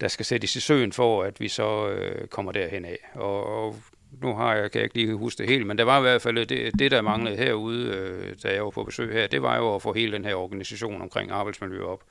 der 0.00 0.08
skal 0.08 0.26
sættes 0.26 0.56
i 0.56 0.60
søen 0.60 0.92
for, 0.92 1.22
at 1.22 1.40
vi 1.40 1.48
så 1.48 1.88
øh, 1.88 2.28
kommer 2.28 2.52
derhen 2.52 2.84
af. 2.84 2.98
Og, 3.14 3.64
og 3.64 3.76
nu 4.22 4.34
har 4.34 4.54
jeg, 4.54 4.70
kan 4.70 4.78
jeg 4.78 4.84
ikke 4.84 4.94
lige 4.94 5.14
huske 5.14 5.38
det 5.38 5.50
helt, 5.50 5.66
men 5.66 5.78
der 5.78 5.84
var 5.84 5.98
i 5.98 6.02
hvert 6.02 6.22
fald 6.22 6.38
øh, 6.38 6.48
det, 6.48 6.78
det 6.78 6.90
der 6.90 7.02
manglede 7.02 7.36
herude, 7.36 7.86
øh, 7.86 8.36
da 8.42 8.54
jeg 8.54 8.64
var 8.64 8.70
på 8.70 8.84
besøg 8.84 9.12
her, 9.12 9.26
det 9.26 9.42
var 9.42 9.56
jo 9.56 9.74
at 9.74 9.82
få 9.82 9.92
hele 9.92 10.12
den 10.12 10.24
her 10.24 10.34
organisation 10.34 11.02
omkring 11.02 11.30
arbejdsmiljø 11.30 11.84
op 11.84 12.02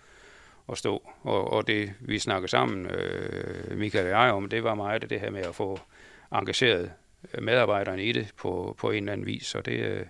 at 0.72 0.78
stå. 0.78 1.10
Og, 1.24 1.54
og 1.54 1.68
det, 1.68 1.94
vi 2.00 2.20
snakkede 2.20 2.52
sammen, 2.52 2.86
øh, 2.86 3.78
Michael 3.78 4.06
og 4.06 4.12
jeg, 4.12 4.32
om, 4.32 4.50
det 4.50 4.64
var 4.64 4.76
meget 4.76 5.10
det 5.10 5.20
her 5.20 5.30
med 5.32 5.42
at 5.42 5.56
få 5.56 5.80
engageret 6.32 6.92
medarbejderne 7.40 8.04
i 8.04 8.12
det 8.12 8.28
på, 8.38 8.76
på 8.80 8.92
en 8.92 8.98
eller 8.98 9.12
anden 9.12 9.28
vis, 9.28 9.56
og 9.56 9.66
det, 9.66 9.80
øh, 9.80 10.06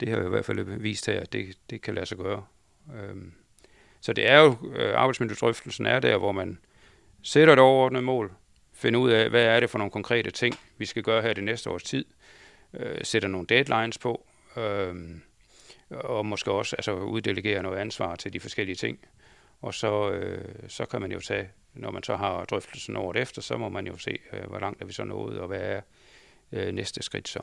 det 0.00 0.08
har 0.08 0.18
jo 0.18 0.26
i 0.26 0.28
hvert 0.28 0.44
fald 0.44 0.78
vist 0.78 1.06
her, 1.06 1.20
at 1.20 1.32
det, 1.32 1.58
det 1.70 1.82
kan 1.82 1.94
lade 1.94 2.06
sig 2.06 2.18
gøre. 2.18 2.44
Øhm, 2.94 3.32
så 4.00 4.12
det 4.12 4.30
er 4.30 4.40
jo, 4.40 4.56
øh, 4.74 5.00
arbejdsmiljødrøftelsen 5.00 5.86
er 5.86 6.00
der, 6.00 6.16
hvor 6.16 6.32
man 6.32 6.58
sætter 7.22 7.52
et 7.52 7.58
overordnet 7.58 8.04
mål, 8.04 8.32
finder 8.72 9.00
ud 9.00 9.10
af, 9.10 9.30
hvad 9.30 9.44
er 9.44 9.60
det 9.60 9.70
for 9.70 9.78
nogle 9.78 9.90
konkrete 9.90 10.30
ting, 10.30 10.54
vi 10.78 10.86
skal 10.86 11.02
gøre 11.02 11.22
her 11.22 11.32
det 11.32 11.44
næste 11.44 11.70
års 11.70 11.82
tid, 11.82 12.04
øh, 12.74 12.98
sætter 13.02 13.28
nogle 13.28 13.46
deadlines 13.46 13.98
på, 13.98 14.26
øh, 14.56 14.94
og 15.90 16.26
måske 16.26 16.52
også 16.52 16.76
altså, 16.76 16.92
uddelegere 16.94 17.62
noget 17.62 17.78
ansvar 17.78 18.16
til 18.16 18.32
de 18.32 18.40
forskellige 18.40 18.76
ting. 18.76 18.98
Og 19.62 19.74
så, 19.74 20.10
øh, 20.10 20.68
så 20.68 20.86
kan 20.86 21.00
man 21.00 21.12
jo 21.12 21.20
tage, 21.20 21.50
når 21.74 21.90
man 21.90 22.02
så 22.02 22.16
har 22.16 22.44
drøftelsen 22.44 22.96
året 22.96 23.16
efter, 23.16 23.42
så 23.42 23.56
må 23.56 23.68
man 23.68 23.86
jo 23.86 23.98
se, 23.98 24.18
øh, 24.32 24.48
hvor 24.48 24.58
langt 24.58 24.82
er 24.82 24.86
vi 24.86 24.92
så 24.92 25.04
nået, 25.04 25.38
og 25.38 25.46
hvad 25.46 25.60
er 25.60 25.80
øh, 26.52 26.74
næste 26.74 27.02
skridt 27.02 27.28
så. 27.28 27.40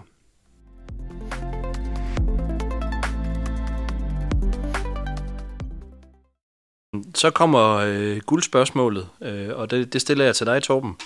Så 7.22 7.32
kommer 7.32 7.76
øh, 7.76 8.18
guldspørgsmålet, 8.18 9.08
øh, 9.22 9.50
og 9.56 9.72
det, 9.72 9.94
det 9.94 10.02
stiller 10.02 10.26
jeg 10.26 10.36
til 10.36 10.46
dig, 10.46 10.64
Torben. 10.64 10.98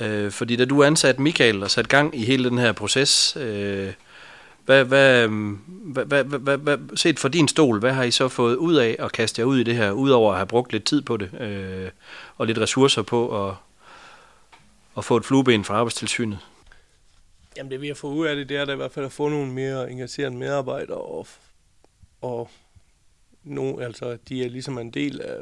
Øh, 0.00 0.30
fordi 0.30 0.56
da 0.56 0.64
du 0.64 0.82
ansatte 0.82 1.22
Michael 1.22 1.62
og 1.62 1.70
satte 1.70 1.88
gang 1.88 2.20
i 2.20 2.24
hele 2.24 2.50
den 2.50 2.58
her 2.58 2.72
proces, 2.72 3.36
øh, 3.36 3.92
hvad, 4.64 4.84
hvad, 4.84 5.28
hvad, 5.28 6.04
hvad, 6.04 6.24
hvad, 6.24 6.58
hvad, 6.58 6.96
set 6.96 7.18
fra 7.18 7.28
din 7.28 7.48
stol, 7.48 7.78
hvad 7.78 7.92
har 7.92 8.02
I 8.02 8.10
så 8.10 8.28
fået 8.28 8.56
ud 8.56 8.74
af 8.74 8.96
at 8.98 9.12
kaste 9.12 9.40
jer 9.40 9.46
ud 9.46 9.58
i 9.58 9.62
det 9.62 9.76
her, 9.76 9.90
udover 9.90 10.32
at 10.32 10.38
have 10.38 10.46
brugt 10.46 10.72
lidt 10.72 10.84
tid 10.84 11.02
på 11.02 11.16
det, 11.16 11.40
øh, 11.40 11.90
og 12.36 12.46
lidt 12.46 12.58
ressourcer 12.58 13.02
på 13.02 13.48
at, 13.48 13.54
at 14.98 15.04
få 15.04 15.16
et 15.16 15.24
flueben 15.24 15.64
fra 15.64 15.74
arbejdstilsynet? 15.74 16.38
Jamen 17.56 17.70
det 17.70 17.80
vi 17.80 17.86
har 17.86 17.94
fået 17.94 18.14
ud 18.14 18.26
af 18.26 18.36
det, 18.36 18.48
det 18.48 18.56
er 18.56 18.64
da 18.64 18.72
i 18.72 18.76
hvert 18.76 18.92
fald 18.92 19.06
at 19.06 19.12
få 19.12 19.28
nogle 19.28 19.52
mere 19.52 19.90
engagerede 19.90 20.34
medarbejdere, 20.34 20.98
og, 20.98 21.26
og 22.22 22.50
no, 23.46 23.78
altså, 23.78 24.18
de 24.28 24.44
er 24.44 24.48
ligesom 24.48 24.78
en 24.78 24.90
del 24.90 25.20
af, 25.20 25.36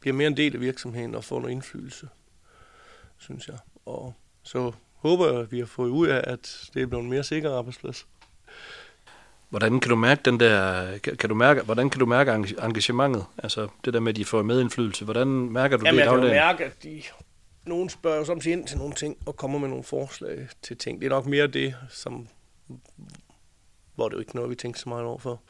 bliver 0.00 0.14
mere 0.14 0.26
en 0.26 0.36
del 0.36 0.54
af 0.54 0.60
virksomheden 0.60 1.14
og 1.14 1.24
får 1.24 1.40
noget 1.40 1.52
indflydelse, 1.52 2.08
synes 3.18 3.48
jeg. 3.48 3.58
Og 3.86 4.14
så 4.42 4.72
håber 4.94 5.32
jeg, 5.32 5.40
at 5.40 5.52
vi 5.52 5.58
har 5.58 5.66
fået 5.66 5.90
ud 5.90 6.08
af, 6.08 6.20
at 6.24 6.70
det 6.74 6.82
er 6.82 6.86
blevet 6.86 7.04
en 7.04 7.10
mere 7.10 7.24
sikker 7.24 7.58
arbejdsplads. 7.58 8.06
Hvordan 9.48 9.80
kan 9.80 9.90
du 9.90 9.96
mærke 9.96 10.20
den 10.24 10.40
der, 10.40 10.98
kan, 10.98 11.28
du 11.28 11.34
mærke, 11.34 11.62
hvordan 11.62 11.90
kan 11.90 12.00
du 12.00 12.06
mærke 12.06 12.32
engagementet? 12.62 13.24
Altså 13.38 13.68
det 13.84 13.94
der 13.94 14.00
med, 14.00 14.12
at 14.12 14.16
de 14.16 14.24
får 14.24 14.42
medindflydelse. 14.42 15.04
Hvordan 15.04 15.28
mærker 15.28 15.76
du 15.76 15.84
Jamen, 15.86 15.98
det 15.98 16.04
i 16.04 16.08
dagligdagen? 16.08 16.36
jeg 16.36 16.56
kan 16.56 16.64
mærke, 16.64 16.64
at 16.64 16.82
de, 16.82 17.02
nogen 17.64 17.88
spørger 17.88 18.24
som 18.24 18.40
ind 18.46 18.66
til 18.66 18.78
nogle 18.78 18.94
ting, 18.94 19.16
og 19.26 19.36
kommer 19.36 19.58
med 19.58 19.68
nogle 19.68 19.84
forslag 19.84 20.48
til 20.62 20.76
ting. 20.76 21.00
Det 21.00 21.06
er 21.06 21.10
nok 21.10 21.26
mere 21.26 21.46
det, 21.46 21.74
som, 21.90 22.28
hvor 23.94 24.08
det 24.08 24.14
jo 24.14 24.20
ikke 24.20 24.36
noget, 24.36 24.50
vi 24.50 24.54
tænker 24.54 24.80
så 24.80 24.88
meget 24.88 25.04
over 25.04 25.18
for. 25.18 25.42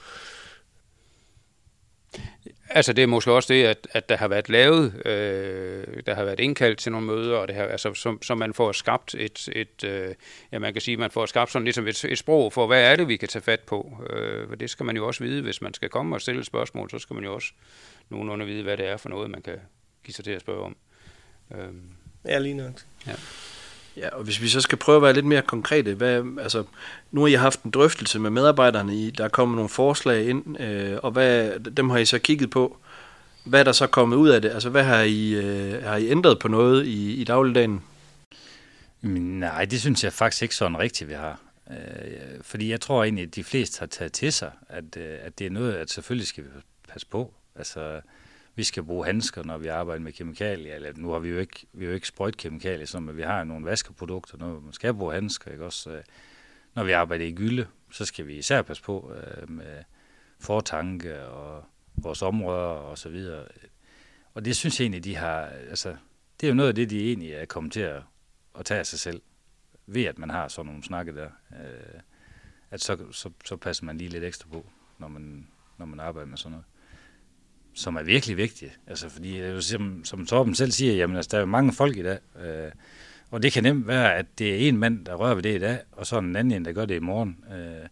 Altså 2.69 2.93
det 2.93 3.03
er 3.03 3.07
måske 3.07 3.33
også 3.33 3.55
det, 3.55 3.65
at, 3.65 3.89
at 3.91 4.09
der 4.09 4.17
har 4.17 4.29
været 4.29 4.49
lavet, 4.49 5.07
øh, 5.07 6.03
der 6.07 6.15
har 6.15 6.25
været 6.25 6.41
indkaldt 6.41 6.79
til 6.79 6.93
nogle 6.93 7.07
møder, 7.07 7.37
og 7.37 7.49
det 7.49 7.57
har, 7.57 7.65
altså, 7.65 7.95
som, 7.95 8.23
som 8.23 8.39
man 8.39 8.55
får 8.55 8.73
skabt 8.73 9.15
et, 9.15 9.49
et 9.53 9.85
øh, 9.85 10.15
ja 10.53 10.59
man 10.59 10.73
kan 10.73 10.83
sige, 10.83 10.97
man 10.97 11.11
får 11.11 11.27
skabt 11.27 11.53
sådan 11.53 11.65
ligesom 11.65 11.87
et, 11.87 12.05
et 12.05 12.19
sprog 12.19 12.53
for, 12.53 12.67
hvad 12.67 12.83
er 12.83 12.97
det, 12.97 13.09
vi 13.09 13.17
kan 13.17 13.29
tage 13.29 13.43
fat 13.43 13.61
på. 13.61 13.99
Øh, 14.11 14.61
det 14.61 14.71
skal 14.71 14.87
man 14.87 14.97
jo 14.97 15.07
også 15.07 15.25
vide, 15.25 15.43
hvis 15.43 15.63
man 15.63 15.75
skal 15.75 15.89
komme 15.89 16.17
og 16.17 16.21
stille 16.21 16.41
et 16.41 16.47
spørgsmål, 16.47 16.91
så 16.91 16.99
skal 16.99 17.15
man 17.15 17.25
jo 17.25 17.35
også 17.35 17.53
nogenlunde 18.11 18.47
vide, 18.47 18.63
hvad 18.63 18.77
det 18.77 18.87
er 18.87 18.97
for 18.97 19.09
noget, 19.09 19.31
man 19.31 19.43
kan 19.43 19.59
give 20.05 20.15
sig 20.15 20.25
til 20.25 20.33
at 20.33 20.41
spørge 20.41 20.65
om. 20.65 20.77
Øh. 21.55 21.69
Ja, 22.25 22.39
lige 22.39 22.55
nok. 22.55 22.73
Ja. 23.07 23.15
Ja, 23.97 24.09
og 24.09 24.25
hvis 24.25 24.43
vi 24.43 24.49
så 24.49 24.61
skal 24.61 24.79
prøve 24.79 24.97
at 24.97 25.03
være 25.03 25.13
lidt 25.13 25.27
mere 25.27 25.43
konkrete, 25.43 25.95
hvad, 25.95 26.25
altså, 26.41 26.65
nu 27.13 27.21
har 27.21 27.29
I 27.29 27.33
haft 27.33 27.63
en 27.63 27.71
drøftelse 27.71 28.19
med 28.19 28.31
medarbejderne, 28.31 28.97
i, 28.97 29.11
der 29.11 29.25
er 29.25 29.29
kommet 29.29 29.57
nogle 29.57 29.69
forslag 29.69 30.29
ind, 30.29 30.61
øh, 30.61 30.99
og 31.03 31.11
hvad, 31.11 31.61
dem 31.61 31.91
har 31.91 31.99
I 31.99 32.05
så 32.05 32.19
kigget 32.19 32.51
på. 32.51 32.77
Hvad 33.45 33.61
er 33.61 33.65
der 33.65 33.73
så 33.73 33.87
kommet 33.87 34.17
ud 34.17 34.29
af 34.29 34.43
det? 34.43 34.51
Altså, 34.51 34.71
hvad 34.71 34.85
har 34.85 35.03
I, 35.03 35.33
øh, 35.33 35.83
har 35.85 35.97
I 35.97 36.09
ændret 36.09 36.39
på 36.39 36.49
noget 36.49 36.87
i, 36.87 37.15
i 37.15 37.25
dagligdagen? 37.25 37.83
Nej, 39.03 39.65
det 39.65 39.81
synes 39.81 40.05
jeg 40.05 40.13
faktisk 40.13 40.43
ikke 40.43 40.55
sådan 40.55 40.79
rigtigt, 40.79 41.11
vi 41.11 41.15
har. 41.15 41.41
Øh, 41.71 41.77
fordi 42.43 42.71
jeg 42.71 42.81
tror 42.81 43.05
egentlig, 43.05 43.25
at 43.25 43.35
de 43.35 43.45
fleste 43.45 43.79
har 43.79 43.87
taget 43.87 44.13
til 44.13 44.33
sig, 44.33 44.51
at, 44.69 44.97
øh, 44.97 45.19
at 45.23 45.39
det 45.39 45.47
er 45.47 45.51
noget, 45.51 45.75
at 45.75 45.91
selvfølgelig 45.91 46.29
skal 46.29 46.45
vi 46.45 46.49
passe 46.89 47.07
på. 47.07 47.35
Altså, 47.57 48.01
vi 48.57 48.65
skal 48.65 48.83
bruge 48.83 49.07
handsker, 49.07 49.43
når 49.45 49.59
vi 49.59 49.67
arbejder 49.67 50.03
med 50.03 50.13
kemikalier. 50.13 50.75
Eller, 50.75 50.93
nu 50.97 51.11
har 51.11 51.19
vi 51.19 51.29
jo 51.29 51.39
ikke, 51.39 51.67
vi 51.73 51.85
har 51.85 51.91
jo 51.91 51.95
ikke 51.95 52.09
sprøjt 52.09 52.37
kemikalier, 52.37 52.87
så, 52.87 53.01
men 53.01 53.17
vi 53.17 53.23
har 53.23 53.45
nogle 53.45 53.67
vaskeprodukter, 53.67 54.39
når 54.39 54.61
man 54.61 54.73
skal 54.73 54.95
bruge 54.95 55.15
handsker. 55.15 55.51
Ikke? 55.51 55.65
Også, 55.65 55.91
øh, 55.91 56.03
når 56.75 56.85
vi 56.85 56.93
arbejder 56.93 57.25
i 57.25 57.33
gylde, 57.33 57.67
så 57.91 58.05
skal 58.05 58.27
vi 58.27 58.37
især 58.37 58.63
passe 58.63 58.83
på 58.83 59.15
øh, 59.15 59.51
med 59.51 59.83
fortanke 60.41 61.27
og 61.27 61.65
vores 61.97 62.23
områder 62.23 62.61
og 62.61 62.99
så 62.99 63.09
videre. 63.09 63.45
Og 64.35 64.45
det 64.45 64.57
synes 64.57 64.81
jeg 64.81 64.85
egentlig, 64.85 65.05
de 65.05 65.17
har, 65.17 65.41
altså, 65.71 65.97
det 66.41 66.47
er 66.47 66.49
jo 66.49 66.55
noget 66.55 66.69
af 66.69 66.75
det, 66.75 66.91
de 66.91 67.07
egentlig 67.07 67.33
er 67.33 67.45
kommet 67.45 67.73
til 67.73 67.81
at, 67.81 68.03
at 68.59 68.65
tage 68.65 68.81
af 68.81 68.87
sig 68.87 68.99
selv, 68.99 69.23
ved 69.87 70.05
at 70.05 70.19
man 70.19 70.31
har 70.31 70.49
sådan 70.49 70.67
nogle 70.67 70.85
snakke 70.85 71.15
der. 71.15 71.31
Øh, 71.53 72.01
at 72.71 72.81
så, 72.81 73.13
så, 73.13 73.31
så 73.45 73.57
passer 73.57 73.85
man 73.85 73.99
lige 73.99 74.11
lidt 74.11 74.25
ekstra 74.25 74.49
på, 74.49 74.67
når 74.99 75.09
man, 75.09 75.49
når 75.79 75.87
man 75.87 76.01
arbejder 76.01 76.29
med 76.29 76.39
sådan 76.39 76.51
noget 76.51 76.65
som 77.77 77.97
er 77.97 78.03
virkelig 78.03 78.37
vigtige. 78.37 78.73
Altså, 78.87 79.09
fordi, 79.09 79.39
øh, 79.39 79.63
som, 79.63 80.05
som 80.05 80.27
Torben 80.27 80.55
selv 80.55 80.71
siger, 80.71 80.95
jamen, 80.95 81.17
altså, 81.17 81.29
der 81.31 81.37
er 81.37 81.41
jo 81.41 81.47
mange 81.47 81.73
folk 81.73 81.97
i 81.97 82.03
dag, 82.03 82.19
øh, 82.45 82.71
og 83.31 83.43
det 83.43 83.53
kan 83.53 83.63
nemt 83.63 83.87
være, 83.87 84.15
at 84.15 84.27
det 84.39 84.55
er 84.55 84.69
en 84.69 84.77
mand, 84.77 85.05
der 85.05 85.15
rører 85.15 85.35
ved 85.35 85.43
det 85.43 85.55
i 85.55 85.59
dag, 85.59 85.79
og 85.93 86.07
så 86.07 86.19
en 86.19 86.37
anden 86.37 86.57
en, 86.57 86.65
der 86.65 86.73
gør 86.73 86.85
det 86.85 86.95
i 86.95 86.99
morgen. 86.99 87.45
Øh, 87.53 87.89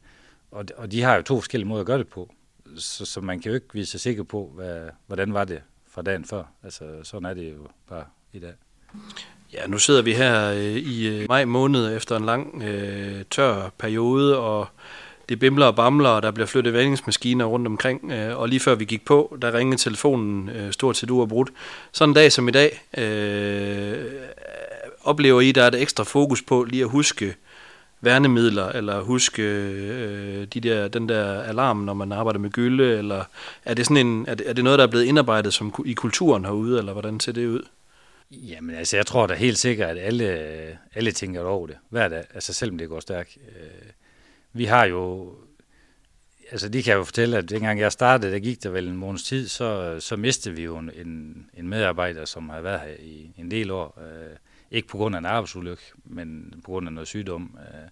og, 0.50 0.64
og 0.76 0.92
de 0.92 1.02
har 1.02 1.16
jo 1.16 1.22
to 1.22 1.40
forskellige 1.40 1.68
måder 1.68 1.80
at 1.80 1.86
gøre 1.86 1.98
det 1.98 2.08
på. 2.08 2.34
Så, 2.76 3.04
så 3.04 3.20
man 3.20 3.40
kan 3.40 3.50
jo 3.50 3.54
ikke 3.54 3.66
vise 3.72 3.90
sig 3.90 4.00
sikker 4.00 4.22
på, 4.22 4.52
hvad, 4.54 4.88
hvordan 5.06 5.34
var 5.34 5.44
det 5.44 5.62
fra 5.88 6.02
dagen 6.02 6.24
før. 6.24 6.44
Altså, 6.62 6.84
sådan 7.02 7.28
er 7.28 7.34
det 7.34 7.52
jo 7.52 7.68
bare 7.88 8.04
i 8.32 8.38
dag. 8.38 8.52
Ja, 9.52 9.66
nu 9.66 9.78
sidder 9.78 10.02
vi 10.02 10.12
her 10.14 10.50
øh, 10.50 10.62
i 10.64 11.08
øh, 11.08 11.26
maj 11.28 11.44
måned 11.44 11.96
efter 11.96 12.16
en 12.16 12.24
lang 12.24 12.62
øh, 12.62 13.24
tør 13.30 13.70
periode, 13.78 14.38
og 14.38 14.68
det 15.28 15.38
bimler 15.38 15.66
og 15.66 15.76
bamler, 15.76 16.08
og 16.08 16.22
der 16.22 16.30
bliver 16.30 16.46
flyttet 16.46 16.72
vandingsmaskiner 16.72 17.44
rundt 17.44 17.66
omkring, 17.66 18.12
øh, 18.12 18.38
og 18.38 18.48
lige 18.48 18.60
før 18.60 18.74
vi 18.74 18.84
gik 18.84 19.04
på, 19.04 19.36
der 19.42 19.54
ringede 19.54 19.80
telefonen 19.80 20.48
øh, 20.48 20.72
stort 20.72 20.96
set 20.96 21.10
uafbrudt. 21.10 21.50
Sådan 21.92 22.10
en 22.10 22.14
dag 22.14 22.32
som 22.32 22.48
i 22.48 22.50
dag, 22.50 22.82
øh, 22.98 24.04
oplever 25.02 25.40
I, 25.40 25.52
der 25.52 25.62
er 25.62 25.68
et 25.68 25.82
ekstra 25.82 26.04
fokus 26.04 26.42
på 26.42 26.64
lige 26.64 26.82
at 26.82 26.90
huske, 26.90 27.34
værnemidler, 28.00 28.68
eller 28.68 29.00
huske 29.00 29.42
øh, 29.42 30.46
de 30.46 30.60
der, 30.60 30.88
den 30.88 31.08
der 31.08 31.42
alarm, 31.42 31.76
når 31.76 31.94
man 31.94 32.12
arbejder 32.12 32.40
med 32.40 32.50
gylde, 32.50 32.98
eller 32.98 33.24
er 33.64 33.74
det, 33.74 33.86
sådan 33.86 34.06
en, 34.06 34.26
er 34.28 34.34
det, 34.34 34.48
er 34.48 34.52
det 34.52 34.64
noget, 34.64 34.78
der 34.78 34.86
er 34.86 34.90
blevet 34.90 35.04
indarbejdet 35.04 35.54
som, 35.54 35.74
i 35.86 35.92
kulturen 35.92 36.44
herude, 36.44 36.78
eller 36.78 36.92
hvordan 36.92 37.20
ser 37.20 37.32
det 37.32 37.46
ud? 37.46 37.62
Jamen 38.30 38.76
altså, 38.76 38.96
jeg 38.96 39.06
tror 39.06 39.26
da 39.26 39.34
helt 39.34 39.58
sikkert, 39.58 39.90
at 39.90 39.98
alle, 40.06 40.26
alle 40.94 41.12
tænker 41.12 41.40
over 41.40 41.66
det 41.66 41.76
hver 41.88 42.08
dag, 42.08 42.24
altså 42.34 42.52
selvom 42.52 42.78
det 42.78 42.88
går 42.88 43.00
stærkt. 43.00 43.38
Øh, 43.48 43.90
vi 44.54 44.64
har 44.64 44.84
jo, 44.84 45.34
altså 46.50 46.68
de 46.68 46.82
kan 46.82 46.94
jo 46.94 47.04
fortælle, 47.04 47.36
at 47.38 47.50
dengang 47.50 47.80
jeg 47.80 47.92
startede, 47.92 48.32
der 48.32 48.38
gik 48.38 48.62
der 48.62 48.70
vel 48.70 48.88
en 48.88 48.96
måneds 48.96 49.22
tid, 49.22 49.48
så, 49.48 50.00
så 50.00 50.16
mistede 50.16 50.56
vi 50.56 50.62
jo 50.62 50.78
en, 50.78 51.50
en 51.54 51.68
medarbejder, 51.68 52.24
som 52.24 52.48
har 52.48 52.60
været 52.60 52.80
her 52.80 52.96
i 53.00 53.34
en 53.36 53.50
del 53.50 53.70
år. 53.70 54.00
Øh, 54.00 54.36
ikke 54.70 54.88
på 54.88 54.96
grund 54.96 55.14
af 55.14 55.18
en 55.18 55.26
arbejdsulykke, 55.26 55.82
men 56.04 56.54
på 56.64 56.70
grund 56.70 56.88
af 56.88 56.92
noget 56.92 57.08
sygdom. 57.08 57.58
Øh, 57.60 57.88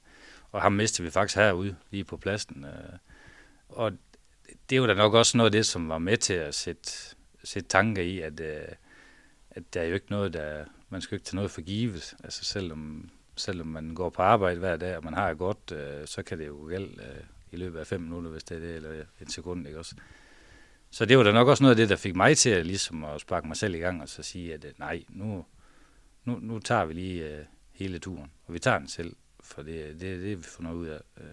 og 0.53 0.63
ham 0.63 0.73
mistede 0.73 1.05
vi 1.05 1.11
faktisk 1.11 1.37
herude, 1.37 1.77
lige 1.91 2.05
på 2.05 2.17
pladsen. 2.17 2.65
Øh, 2.65 2.99
og 3.69 3.93
det 4.71 4.81
var 4.81 4.87
da 4.87 4.95
nok 4.95 5.15
også 5.15 5.37
noget 5.37 5.49
af 5.49 5.53
det, 5.53 5.67
som 5.67 5.89
var 5.89 5.99
med 5.99 6.17
til 6.17 6.35
at 6.35 6.55
sætte, 6.55 6.91
sætte 7.45 7.69
tanker 7.69 8.03
i, 8.03 8.21
at, 8.21 8.41
øh, 8.41 8.69
at 9.51 9.75
der 9.75 9.81
er 9.81 9.85
jo 9.85 9.95
ikke 9.95 10.11
noget, 10.11 10.33
der... 10.33 10.65
Man 10.89 11.01
skal 11.01 11.15
ikke 11.15 11.25
tage 11.25 11.37
noget 11.37 11.51
for 11.51 11.61
givet. 11.61 12.15
Altså 12.25 12.45
selvom, 12.45 13.11
selvom 13.37 13.67
man 13.67 13.95
går 13.95 14.11
på 14.11 14.23
arbejde 14.23 14.59
hver 14.59 14.77
dag, 14.77 14.97
og 14.97 15.05
man 15.05 15.15
har 15.15 15.29
det 15.29 15.39
godt, 15.39 15.73
øh, 15.73 16.07
så 16.07 16.23
kan 16.23 16.39
det 16.39 16.47
jo 16.47 16.67
gælde 16.69 17.03
øh, 17.03 17.25
i 17.53 17.57
løbet 17.57 17.79
af 17.79 17.87
fem 17.87 18.01
minutter, 18.01 18.31
hvis 18.31 18.45
det 18.45 18.57
er 18.57 18.61
det, 18.61 18.77
eller 18.77 19.05
en 19.21 19.29
sekund, 19.29 19.67
ikke 19.67 19.79
også? 19.79 19.95
Så 20.91 21.05
det 21.05 21.19
var 21.19 21.25
da 21.25 21.33
nok 21.33 21.49
også 21.49 21.63
noget 21.63 21.75
af 21.75 21.77
det, 21.77 21.89
der 21.89 21.97
fik 21.97 22.17
mig 22.17 22.39
til 22.39 22.51
at, 22.51 22.67
ligesom 22.67 23.05
at 23.05 23.21
sparke 23.21 23.47
mig 23.47 23.57
selv 23.57 23.75
i 23.75 23.79
gang 23.79 24.03
og 24.03 24.09
så 24.09 24.23
sige, 24.23 24.55
at 24.55 24.65
øh, 24.65 24.73
nej, 24.79 25.05
nu, 25.09 25.45
nu, 26.25 26.39
nu 26.39 26.59
tager 26.59 26.85
vi 26.85 26.95
lige 26.95 27.29
øh, 27.29 27.45
hele 27.73 27.99
turen, 27.99 28.31
og 28.47 28.55
vi 28.55 28.59
tager 28.59 28.79
den 28.79 28.89
selv, 28.89 29.17
for 29.41 29.63
det, 29.63 30.01
det, 30.01 30.23
det 30.23 30.39
vi 30.39 30.43
får 30.43 30.63
noget 30.63 30.77
ud 30.77 30.87
af. 30.87 31.01
Øh. 31.21 31.25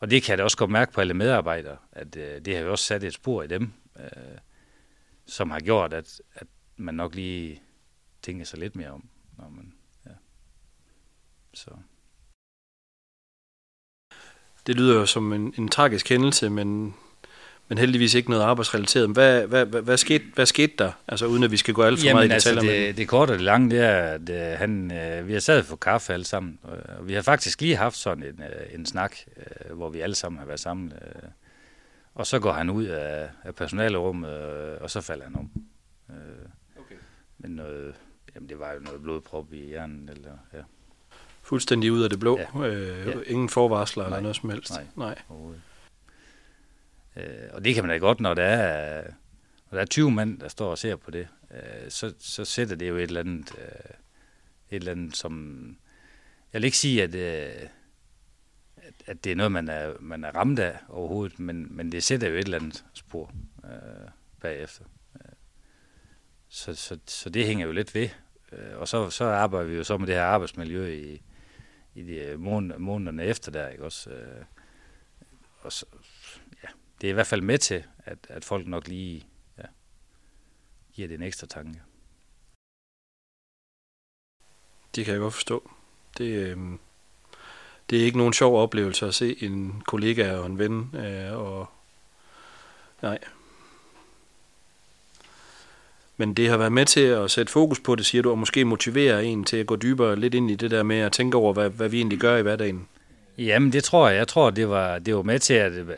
Og 0.00 0.10
det 0.10 0.22
kan 0.22 0.30
jeg 0.30 0.38
da 0.38 0.42
også 0.42 0.56
godt 0.56 0.70
mærke 0.70 0.92
på 0.92 1.00
alle 1.00 1.14
medarbejdere, 1.14 1.76
at 1.92 2.16
øh, 2.16 2.44
det 2.44 2.56
har 2.56 2.62
jo 2.62 2.70
også 2.70 2.84
sat 2.84 3.04
et 3.04 3.14
spor 3.14 3.42
i 3.42 3.46
dem, 3.46 3.72
øh, 3.96 4.38
som 5.26 5.50
har 5.50 5.60
gjort, 5.60 5.92
at, 5.92 6.20
at 6.34 6.46
man 6.76 6.94
nok 6.94 7.14
lige 7.14 7.62
tænker 8.22 8.44
sig 8.44 8.58
lidt 8.58 8.76
mere 8.76 8.90
om, 8.90 9.08
når 9.38 9.48
man. 9.48 9.72
Så. 11.58 11.70
Det 14.66 14.76
lyder 14.76 14.94
jo 14.94 15.06
som 15.06 15.32
en, 15.32 15.54
en 15.58 15.68
tragisk 15.68 16.08
hændelse, 16.08 16.50
men 16.50 16.94
men 17.68 17.78
heldigvis 17.78 18.14
ikke 18.14 18.30
noget 18.30 18.42
arbejdsrelateret. 18.42 19.10
Hvad, 19.10 19.46
hvad, 19.46 19.66
hvad, 19.66 19.82
hvad, 19.82 19.96
skete, 19.96 20.24
hvad 20.34 20.46
skete 20.46 20.72
der, 20.78 20.92
altså 21.08 21.26
uden 21.26 21.42
at 21.42 21.50
vi 21.50 21.56
skal 21.56 21.74
gå 21.74 21.82
alt 21.82 21.98
for 21.98 22.06
Jamen, 22.06 22.16
meget 22.16 22.28
i 22.28 22.32
altså, 22.32 22.50
detaljer? 22.50 22.72
Det, 22.72 22.86
med 22.86 22.94
det 22.94 23.08
korte 23.08 23.30
og 23.30 23.34
det 23.34 23.44
lange, 23.44 23.70
det 23.70 23.80
er, 23.80 23.96
at 23.96 24.30
uh, 24.30 24.58
han, 24.58 24.90
uh, 25.20 25.28
vi 25.28 25.32
har 25.32 25.40
sad 25.40 25.62
for 25.62 25.76
kaffe 25.76 26.12
alle 26.12 26.24
sammen, 26.24 26.58
og 26.62 27.08
vi 27.08 27.14
har 27.14 27.22
faktisk 27.22 27.60
lige 27.60 27.76
haft 27.76 27.96
sådan 27.96 28.24
en, 28.24 28.38
uh, 28.38 28.74
en 28.74 28.86
snak, 28.86 29.16
uh, 29.70 29.76
hvor 29.76 29.90
vi 29.90 30.00
alle 30.00 30.14
sammen 30.14 30.38
har 30.38 30.46
været 30.46 30.60
sammen. 30.60 30.92
Uh, 30.92 31.28
og 32.14 32.26
så 32.26 32.38
går 32.38 32.52
han 32.52 32.70
ud 32.70 32.84
af, 32.84 33.28
af 33.44 33.54
personalerummet, 33.54 34.28
uh, 34.28 34.82
og 34.82 34.90
så 34.90 35.00
falder 35.00 35.24
han 35.24 35.36
om. 35.36 35.50
Uh, 36.08 36.14
okay. 36.80 36.96
Men 37.38 37.50
noget, 37.50 37.94
jamen, 38.34 38.48
det 38.48 38.58
var 38.58 38.72
jo 38.72 38.80
noget 38.80 39.02
blodprop 39.02 39.52
i 39.52 39.66
hjernen, 39.66 40.08
eller 40.08 40.32
ja. 40.52 40.62
Fuldstændig 41.48 41.92
ud 41.92 42.02
af 42.02 42.10
det 42.10 42.20
blå. 42.20 42.38
Ja. 42.38 42.66
Øh, 42.66 43.06
ja. 43.06 43.20
Ingen 43.26 43.48
forvarsler 43.48 44.02
Nej. 44.02 44.08
eller 44.08 44.20
noget 44.20 44.36
som 44.36 44.50
helst. 44.50 44.70
Nej, 44.70 44.86
Nej. 44.96 45.18
Øh, 47.16 47.48
og 47.52 47.64
det 47.64 47.74
kan 47.74 47.84
man 47.84 47.90
da 47.90 47.96
godt, 47.98 48.20
når 48.20 48.34
der 48.34 48.44
er, 48.44 49.02
når 49.70 49.76
der 49.76 49.80
er 49.80 49.86
20 49.86 50.10
mænd, 50.10 50.38
der 50.38 50.48
står 50.48 50.70
og 50.70 50.78
ser 50.78 50.96
på 50.96 51.10
det, 51.10 51.28
øh, 51.50 51.90
så, 51.90 52.14
så 52.18 52.44
sætter 52.44 52.76
det 52.76 52.88
jo 52.88 52.96
et 52.96 53.02
eller 53.02 53.20
andet, 53.20 53.52
øh, 53.58 53.64
et 54.70 54.76
eller 54.76 54.92
andet 54.92 55.16
som... 55.16 55.76
Jeg 56.52 56.58
vil 56.58 56.64
ikke 56.64 56.78
sige, 56.78 57.02
at, 57.02 57.14
øh, 57.14 57.68
at, 58.76 58.94
at 59.06 59.24
det 59.24 59.32
er 59.32 59.36
noget, 59.36 59.52
man 59.52 59.68
er, 59.68 59.92
man 60.00 60.24
er 60.24 60.30
ramt 60.30 60.58
af 60.58 60.78
overhovedet, 60.88 61.40
men, 61.40 61.66
men 61.70 61.92
det 61.92 62.02
sætter 62.02 62.28
jo 62.28 62.34
et 62.34 62.44
eller 62.44 62.58
andet 62.58 62.84
spor 62.94 63.32
øh, 63.64 64.08
bagefter. 64.40 64.84
Øh, 65.14 65.32
så, 66.48 66.74
så, 66.74 66.98
så 67.06 67.30
det 67.30 67.46
hænger 67.46 67.66
jo 67.66 67.72
lidt 67.72 67.94
ved. 67.94 68.08
Øh, 68.52 68.78
og 68.78 68.88
så, 68.88 69.10
så 69.10 69.24
arbejder 69.24 69.68
vi 69.68 69.76
jo 69.76 69.84
så 69.84 69.96
med 69.96 70.06
det 70.06 70.14
her 70.14 70.22
arbejdsmiljø 70.22 70.86
i, 70.86 71.22
i 71.98 72.02
de 72.02 72.14
øh, 72.16 72.40
månederne 72.80 73.24
efter 73.24 73.52
der, 73.52 73.68
ikke 73.68 73.84
også? 73.84 74.10
Øh, 74.10 74.44
Og 75.62 75.72
så, 75.72 75.86
ja, 76.62 76.68
det 77.00 77.06
er 77.06 77.10
i 77.10 77.14
hvert 77.14 77.26
fald 77.26 77.42
med 77.42 77.58
til, 77.58 77.84
at, 78.04 78.18
at 78.28 78.44
folk 78.44 78.66
nok 78.66 78.88
lige 78.88 79.26
ja, 79.58 79.64
giver 80.92 81.08
det 81.08 81.14
en 81.14 81.22
ekstra 81.22 81.46
tanke. 81.46 81.82
Det 84.94 85.04
kan 85.04 85.12
jeg 85.14 85.20
godt 85.20 85.34
forstå. 85.34 85.70
Det, 86.18 86.24
øh, 86.24 86.78
det 87.90 88.00
er 88.00 88.04
ikke 88.04 88.18
nogen 88.18 88.32
sjov 88.32 88.62
oplevelse 88.62 89.06
at 89.06 89.14
se 89.14 89.42
en 89.44 89.82
kollega 89.86 90.36
og 90.36 90.46
en 90.46 90.58
ven, 90.58 90.96
øh, 90.96 91.32
og 91.32 91.66
nej. 93.02 93.18
Men 96.20 96.34
det 96.34 96.48
har 96.48 96.56
været 96.56 96.72
med 96.72 96.86
til 96.86 97.00
at 97.00 97.30
sætte 97.30 97.52
fokus 97.52 97.80
på 97.80 97.94
det, 97.94 98.06
siger 98.06 98.22
du, 98.22 98.30
og 98.30 98.38
måske 98.38 98.64
motivere 98.64 99.24
en 99.24 99.44
til 99.44 99.56
at 99.56 99.66
gå 99.66 99.76
dybere 99.76 100.16
lidt 100.16 100.34
ind 100.34 100.50
i 100.50 100.54
det 100.54 100.70
der 100.70 100.82
med 100.82 100.96
at 100.96 101.12
tænke 101.12 101.36
over, 101.36 101.52
hvad, 101.52 101.70
hvad 101.70 101.88
vi 101.88 101.96
egentlig 101.96 102.18
gør 102.18 102.36
i 102.36 102.42
hverdagen. 102.42 102.88
Jamen, 103.38 103.72
det 103.72 103.84
tror 103.84 104.08
jeg. 104.08 104.18
Jeg 104.18 104.28
tror, 104.28 104.50
det 104.50 104.68
var, 104.68 104.98
det 104.98 105.16
var 105.16 105.22
med 105.22 105.38
til, 105.38 105.54
at 105.54 105.72
øh, 105.72 105.88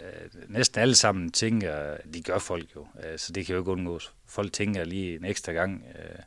næsten 0.48 0.80
alle 0.80 0.94
sammen 0.94 1.30
tænker, 1.30 1.96
de 2.14 2.22
gør 2.22 2.38
folk 2.38 2.66
jo, 2.76 2.86
øh, 3.04 3.18
så 3.18 3.32
det 3.32 3.46
kan 3.46 3.52
jo 3.52 3.60
ikke 3.60 3.70
undgås. 3.70 4.12
Folk 4.26 4.52
tænker 4.52 4.84
lige 4.84 5.16
en 5.16 5.24
ekstra 5.24 5.52
gang, 5.52 5.84
øh, 5.98 6.18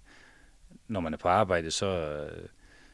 når 0.88 1.00
man 1.00 1.14
er 1.14 1.18
på 1.18 1.28
arbejde, 1.28 1.72
så, 1.72 2.20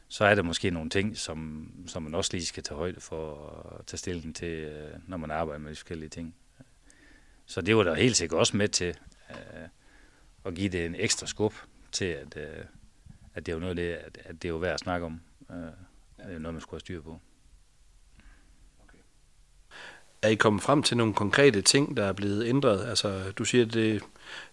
så 0.08 0.24
er 0.24 0.34
der 0.34 0.42
måske 0.42 0.70
nogle 0.70 0.90
ting, 0.90 1.16
som, 1.16 1.70
som 1.86 2.02
man 2.02 2.14
også 2.14 2.30
lige 2.32 2.46
skal 2.46 2.62
tage 2.62 2.78
højde 2.78 3.00
for 3.00 3.34
at 3.78 3.86
tage 3.86 3.98
stilling 3.98 4.36
til, 4.36 4.68
når 5.06 5.16
man 5.16 5.30
arbejder 5.30 5.60
med 5.60 5.70
de 5.70 5.76
forskellige 5.76 6.08
ting. 6.08 6.34
Så 7.46 7.60
det 7.60 7.76
var 7.76 7.82
der 7.82 7.94
helt 7.94 8.16
sikkert 8.16 8.38
også 8.38 8.56
med 8.56 8.68
til 8.68 8.96
at 10.44 10.54
give 10.54 10.68
det 10.68 10.86
en 10.86 10.94
ekstra 10.98 11.26
skub 11.26 11.54
til, 11.92 12.04
at, 12.04 12.36
at 13.34 13.46
det 13.46 13.52
er 13.52 13.56
jo 13.56 13.60
noget 13.60 13.76
det, 13.76 13.92
at, 13.92 14.18
at 14.24 14.42
det 14.42 14.44
er 14.44 14.52
jo 14.52 14.56
værd 14.56 14.74
at 14.74 14.80
snakke 14.80 15.06
om. 15.06 15.20
Det 15.48 15.74
er 16.18 16.32
jo 16.32 16.38
noget, 16.38 16.54
man 16.54 16.60
skulle 16.60 16.78
have 16.78 16.80
styr 16.80 17.02
på. 17.02 17.20
Er 20.22 20.28
I 20.28 20.34
kommet 20.34 20.62
frem 20.62 20.82
til 20.82 20.96
nogle 20.96 21.14
konkrete 21.14 21.62
ting, 21.62 21.96
der 21.96 22.04
er 22.04 22.12
blevet 22.12 22.46
ændret? 22.46 22.88
Altså, 22.88 23.32
du 23.38 23.44
siger, 23.44 23.64
det 23.64 24.02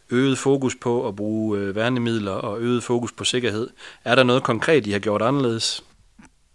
øget 0.09 0.37
fokus 0.37 0.75
på 0.75 1.07
at 1.07 1.15
bruge 1.15 1.59
øh, 1.59 1.75
værnemidler 1.75 2.31
og 2.31 2.61
øget 2.61 2.83
fokus 2.83 3.11
på 3.11 3.23
sikkerhed. 3.23 3.69
Er 4.03 4.15
der 4.15 4.23
noget 4.23 4.43
konkret, 4.43 4.87
I 4.87 4.91
har 4.91 4.99
gjort 4.99 5.21
anderledes? 5.21 5.83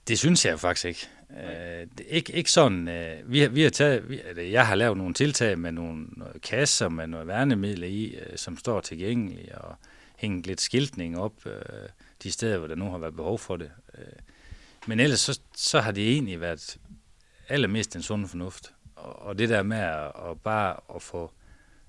Det 0.08 0.18
synes 0.18 0.44
jeg 0.44 0.60
faktisk 0.60 0.84
ikke. 0.84 1.08
Øh, 1.36 1.86
ikke, 2.08 2.32
ikke 2.32 2.50
sådan. 2.50 2.88
Øh, 2.88 3.32
vi, 3.32 3.40
har, 3.40 3.48
vi 3.48 3.62
har 3.62 3.70
taget, 3.70 4.08
vi, 4.08 4.20
eller 4.28 4.42
jeg 4.42 4.66
har 4.66 4.74
lavet 4.74 4.96
nogle 4.96 5.14
tiltag 5.14 5.58
med 5.58 5.72
nogle, 5.72 6.06
kasser 6.42 6.88
med 6.88 7.06
noget 7.06 7.26
værnemidler 7.26 7.86
i, 7.86 8.04
øh, 8.04 8.36
som 8.36 8.56
står 8.56 8.80
tilgængelige, 8.80 9.58
og 9.58 9.76
hængt 10.16 10.46
lidt 10.46 10.60
skiltning 10.60 11.18
op 11.18 11.46
øh, 11.46 11.52
de 12.22 12.32
steder, 12.32 12.58
hvor 12.58 12.66
der 12.66 12.74
nu 12.74 12.90
har 12.90 12.98
været 12.98 13.16
behov 13.16 13.38
for 13.38 13.56
det. 13.56 13.70
Øh, 13.98 14.04
men 14.86 15.00
ellers 15.00 15.20
så, 15.20 15.40
så 15.56 15.80
har 15.80 15.92
det 15.92 16.12
egentlig 16.12 16.40
været 16.40 16.76
allermest 17.48 17.96
en 17.96 18.02
sund 18.02 18.26
fornuft 18.28 18.72
og 18.96 19.22
og 19.22 19.38
det 19.38 19.48
der 19.48 19.62
med 19.62 19.76
at, 19.76 20.12
at 20.30 20.40
bare 20.44 20.76
at 20.94 21.02
få 21.02 21.32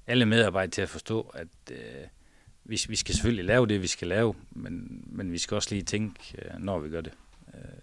alle 0.08 0.26
medarbejdere 0.26 0.72
til 0.72 0.82
at 0.82 0.90
forstå, 0.90 1.32
at 1.34 1.48
øh, 1.72 2.08
vi, 2.64 2.82
vi 2.88 2.96
skal 2.96 3.16
selvfølgelig 3.16 3.46
lave 3.46 3.68
det, 3.68 3.82
vi 3.82 3.88
skal 3.88 4.08
lave, 4.08 4.36
men, 4.52 5.04
men 5.06 5.32
vi 5.32 5.38
skal 5.38 5.56
også 5.56 5.70
lige 5.72 5.84
tænke, 5.84 6.20
øh, 6.38 6.60
når 6.60 6.80
vi 6.80 6.90
gør 6.90 7.02
det. 7.02 7.14
Øh. 7.54 7.83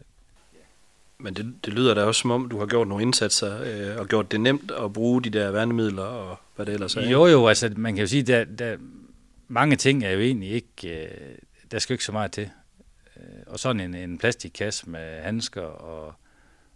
Men 1.23 1.35
det, 1.35 1.55
det 1.65 1.73
lyder 1.73 1.95
da 1.95 2.05
også 2.05 2.21
som 2.21 2.31
om, 2.31 2.49
du 2.49 2.59
har 2.59 2.67
gjort 2.67 2.89
nogle 2.89 3.03
indsatser 3.03 3.61
øh, 3.63 4.01
og 4.01 4.09
gjort 4.09 4.33
det 4.33 4.41
nemt 4.41 4.71
at 4.71 4.93
bruge 4.93 5.23
de 5.23 5.31
der 5.31 5.51
værnemidler 5.51 6.03
og 6.03 6.37
hvad 6.57 6.67
det 6.67 6.75
ellers 6.75 6.97
er. 6.97 7.11
Jo, 7.11 7.27
jo, 7.27 7.47
altså 7.47 7.73
man 7.77 7.95
kan 7.95 8.01
jo 8.01 8.07
sige, 8.07 8.21
at 8.21 8.27
der, 8.27 8.45
der, 8.45 8.77
mange 9.49 9.77
ting 9.77 10.05
er 10.05 10.11
jo 10.11 10.21
egentlig 10.21 10.51
ikke, 10.51 11.05
øh, 11.05 11.39
der 11.71 11.79
skal 11.79 11.95
jo 11.95 11.95
ikke 11.95 12.05
så 12.05 12.13
meget 12.13 12.33
til. 12.33 12.51
Øh, 13.17 13.23
og 13.47 13.59
sådan 13.59 13.81
en, 13.81 13.95
en 13.95 14.19
plastikkasse 14.19 14.91
med 14.91 15.21
handsker 15.21 15.63
og 15.63 16.15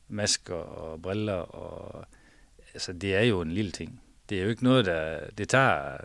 masker 0.09 0.55
og 0.55 1.03
briller 1.03 1.33
og 1.33 2.07
altså, 2.75 2.93
det 2.93 3.15
er 3.15 3.23
jo 3.23 3.41
en 3.41 3.53
lille 3.53 3.71
ting. 3.71 4.01
Det 4.29 4.39
er 4.39 4.43
jo 4.43 4.49
ikke 4.49 4.65
noget, 4.65 4.87
der... 4.87 5.21
Det 5.39 5.49
tager, 5.49 5.97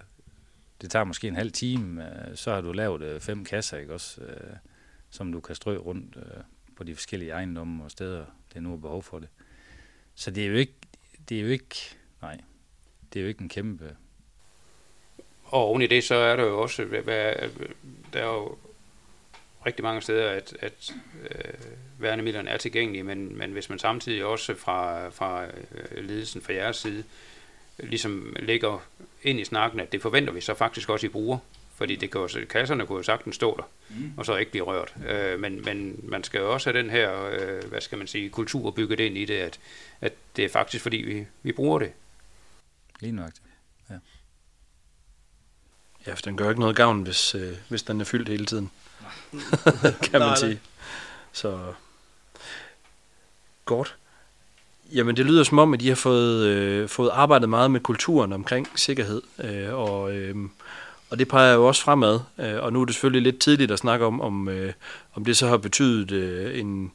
det 0.81 0.91
tager 0.91 1.03
måske 1.05 1.27
en 1.27 1.35
halv 1.35 1.51
time, 1.51 2.05
øh, 2.05 2.35
så 2.35 2.53
har 2.53 2.61
du 2.61 2.71
lavet 2.71 3.01
øh, 3.01 3.19
fem 3.19 3.45
kasser, 3.45 3.77
ikke 3.77 3.93
også? 3.93 4.21
Øh, 4.21 4.55
som 5.09 5.31
du 5.31 5.39
kan 5.39 5.55
strø 5.55 5.77
rundt 5.77 6.17
øh 6.17 6.43
på 6.79 6.83
de 6.83 6.95
forskellige 6.95 7.31
ejendomme 7.31 7.83
og 7.83 7.91
steder, 7.91 8.25
det 8.53 8.63
nu 8.63 8.73
er 8.73 8.77
behov 8.77 9.03
for 9.03 9.19
det. 9.19 9.27
Så 10.15 10.31
det 10.31 10.43
er 10.43 10.47
jo 10.47 10.55
ikke... 10.55 10.73
Det 11.29 11.37
er 11.37 11.41
jo 11.41 11.47
ikke... 11.47 11.75
Nej, 12.21 12.37
det 13.13 13.19
er 13.19 13.23
jo 13.23 13.27
ikke 13.27 13.41
en 13.41 13.49
kæmpe... 13.49 13.95
Og 15.45 15.65
oven 15.65 15.81
i 15.81 15.87
det, 15.87 16.03
så 16.03 16.15
er 16.15 16.35
der 16.35 16.43
jo 16.43 16.61
også... 16.61 16.85
Hvad, 16.85 17.33
der 18.13 18.19
er 18.19 18.25
jo 18.25 18.57
rigtig 19.65 19.83
mange 19.83 20.01
steder, 20.01 20.31
at, 20.31 20.57
at 20.59 20.93
øh, 21.31 21.53
værnemidlerne 21.97 22.49
er 22.49 22.57
tilgængelige, 22.57 23.03
men, 23.03 23.37
men 23.37 23.51
hvis 23.51 23.69
man 23.69 23.79
samtidig 23.79 24.25
også 24.25 24.55
fra, 24.55 25.09
fra 25.09 25.45
øh, 25.45 26.03
ledelsen 26.03 26.41
fra 26.41 26.53
jeres 26.53 26.77
side 26.77 27.03
ligesom 27.77 28.35
lægger 28.39 28.87
ind 29.23 29.39
i 29.39 29.45
snakken, 29.45 29.79
at 29.79 29.91
det 29.91 30.01
forventer 30.01 30.33
vi 30.33 30.41
så 30.41 30.53
faktisk 30.53 30.89
også, 30.89 31.05
I 31.05 31.09
bruger, 31.09 31.37
fordi 31.79 31.95
det 31.95 32.11
kan 32.11 32.21
jo, 32.21 32.29
kasserne 32.49 32.85
kunne 32.85 32.97
jo 32.97 33.03
sagtens 33.03 33.35
stå 33.35 33.57
der, 33.57 33.63
mm. 33.89 34.13
og 34.17 34.25
så 34.25 34.35
ikke 34.35 34.51
blive 34.51 34.63
rørt. 34.63 34.93
Øh, 35.07 35.39
men, 35.39 35.65
men 35.65 35.99
man 36.03 36.23
skal 36.23 36.39
jo 36.39 36.53
også 36.53 36.71
have 36.71 36.83
den 36.83 36.91
her, 36.91 37.25
øh, 37.25 37.69
hvad 37.69 37.81
skal 37.81 37.97
man 37.97 38.07
sige, 38.07 38.29
kultur 38.29 38.71
bygget 38.71 38.99
ind 38.99 39.17
i 39.17 39.25
det, 39.25 39.33
at, 39.37 39.59
at 40.01 40.13
det 40.35 40.45
er 40.45 40.49
faktisk 40.49 40.83
fordi, 40.83 40.97
vi, 40.97 41.25
vi 41.43 41.51
bruger 41.51 41.79
det. 41.79 41.91
Lige 42.99 43.11
nøjagtigt. 43.11 43.45
Ja. 43.89 43.95
Ja, 46.07 46.13
for 46.13 46.21
den 46.21 46.37
gør 46.37 46.49
ikke 46.49 46.61
noget 46.61 46.75
gavn, 46.75 47.03
hvis, 47.03 47.35
øh, 47.35 47.55
hvis 47.69 47.83
den 47.83 48.01
er 48.01 48.05
fyldt 48.05 48.29
hele 48.29 48.45
tiden. 48.45 48.71
kan 50.11 50.19
man 50.19 50.21
Nej, 50.21 50.35
sige. 50.35 50.59
Så 51.31 51.73
godt. 53.65 53.95
Jamen, 54.93 55.17
det 55.17 55.25
lyder 55.25 55.43
som 55.43 55.59
om, 55.59 55.73
at 55.73 55.79
de 55.79 55.87
har 55.87 55.95
fået, 55.95 56.45
øh, 56.45 56.89
fået 56.89 57.09
arbejdet 57.09 57.49
meget 57.49 57.71
med 57.71 57.79
kulturen 57.79 58.33
omkring 58.33 58.67
sikkerhed, 58.75 59.21
øh, 59.43 59.73
og, 59.73 60.15
øh, 60.15 60.35
og 61.09 61.19
det 61.19 61.27
peger 61.27 61.53
jo 61.53 61.67
også 61.67 61.81
fremad. 61.81 62.19
Øh, 62.37 62.63
og 62.63 62.73
nu 62.73 62.81
er 62.81 62.85
det 62.85 62.95
selvfølgelig 62.95 63.31
lidt 63.31 63.41
tidligt 63.41 63.71
at 63.71 63.79
snakke 63.79 64.05
om, 64.05 64.21
om, 64.21 64.49
øh, 64.49 64.73
om 65.13 65.25
det 65.25 65.37
så 65.37 65.47
har 65.47 65.57
betydet 65.57 66.11
øh, 66.11 66.59
en, 66.59 66.91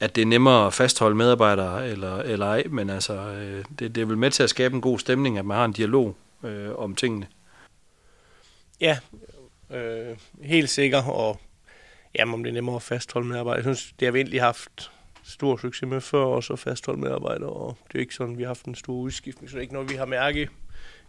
at 0.00 0.16
det 0.16 0.22
er 0.22 0.26
nemmere 0.26 0.66
at 0.66 0.74
fastholde 0.74 1.16
medarbejdere 1.16 1.88
eller, 1.88 2.16
eller 2.16 2.46
ej, 2.46 2.64
men 2.70 2.90
altså, 2.90 3.14
øh, 3.14 3.64
det, 3.78 3.94
det 3.94 4.00
er 4.00 4.06
vel 4.06 4.18
med 4.18 4.30
til 4.30 4.42
at 4.42 4.50
skabe 4.50 4.74
en 4.74 4.80
god 4.80 4.98
stemning, 4.98 5.38
at 5.38 5.44
man 5.44 5.56
har 5.56 5.64
en 5.64 5.72
dialog 5.72 6.16
øh, 6.44 6.74
om 6.74 6.94
tingene. 6.94 7.26
Ja, 8.80 8.98
øh, 9.70 10.16
helt 10.42 10.70
sikker, 10.70 11.02
og 11.02 11.40
jamen, 12.18 12.34
om 12.34 12.42
det 12.42 12.50
er 12.50 12.54
nemmere 12.54 12.76
at 12.76 12.82
fastholde 12.82 13.28
medarbejdere. 13.28 13.56
Jeg 13.56 13.64
synes, 13.64 13.94
det 14.00 14.06
har 14.06 14.12
vi 14.12 14.18
egentlig 14.18 14.42
haft 14.42 14.90
stor 15.24 15.56
succes 15.56 15.88
med 15.88 16.00
før, 16.00 16.24
også 16.24 16.52
at 16.52 16.58
fastholde 16.58 17.00
medarbejdere, 17.00 17.50
og 17.50 17.76
det 17.88 17.94
er 17.94 18.00
ikke 18.00 18.14
sådan, 18.14 18.38
vi 18.38 18.42
har 18.42 18.48
haft 18.48 18.64
en 18.64 18.74
stor 18.74 18.94
udskiftning, 18.94 19.50
så 19.50 19.54
det 19.54 19.58
er 19.58 19.62
ikke 19.62 19.74
noget, 19.74 19.90
vi 19.90 19.96
har 19.96 20.06
mærket 20.06 20.48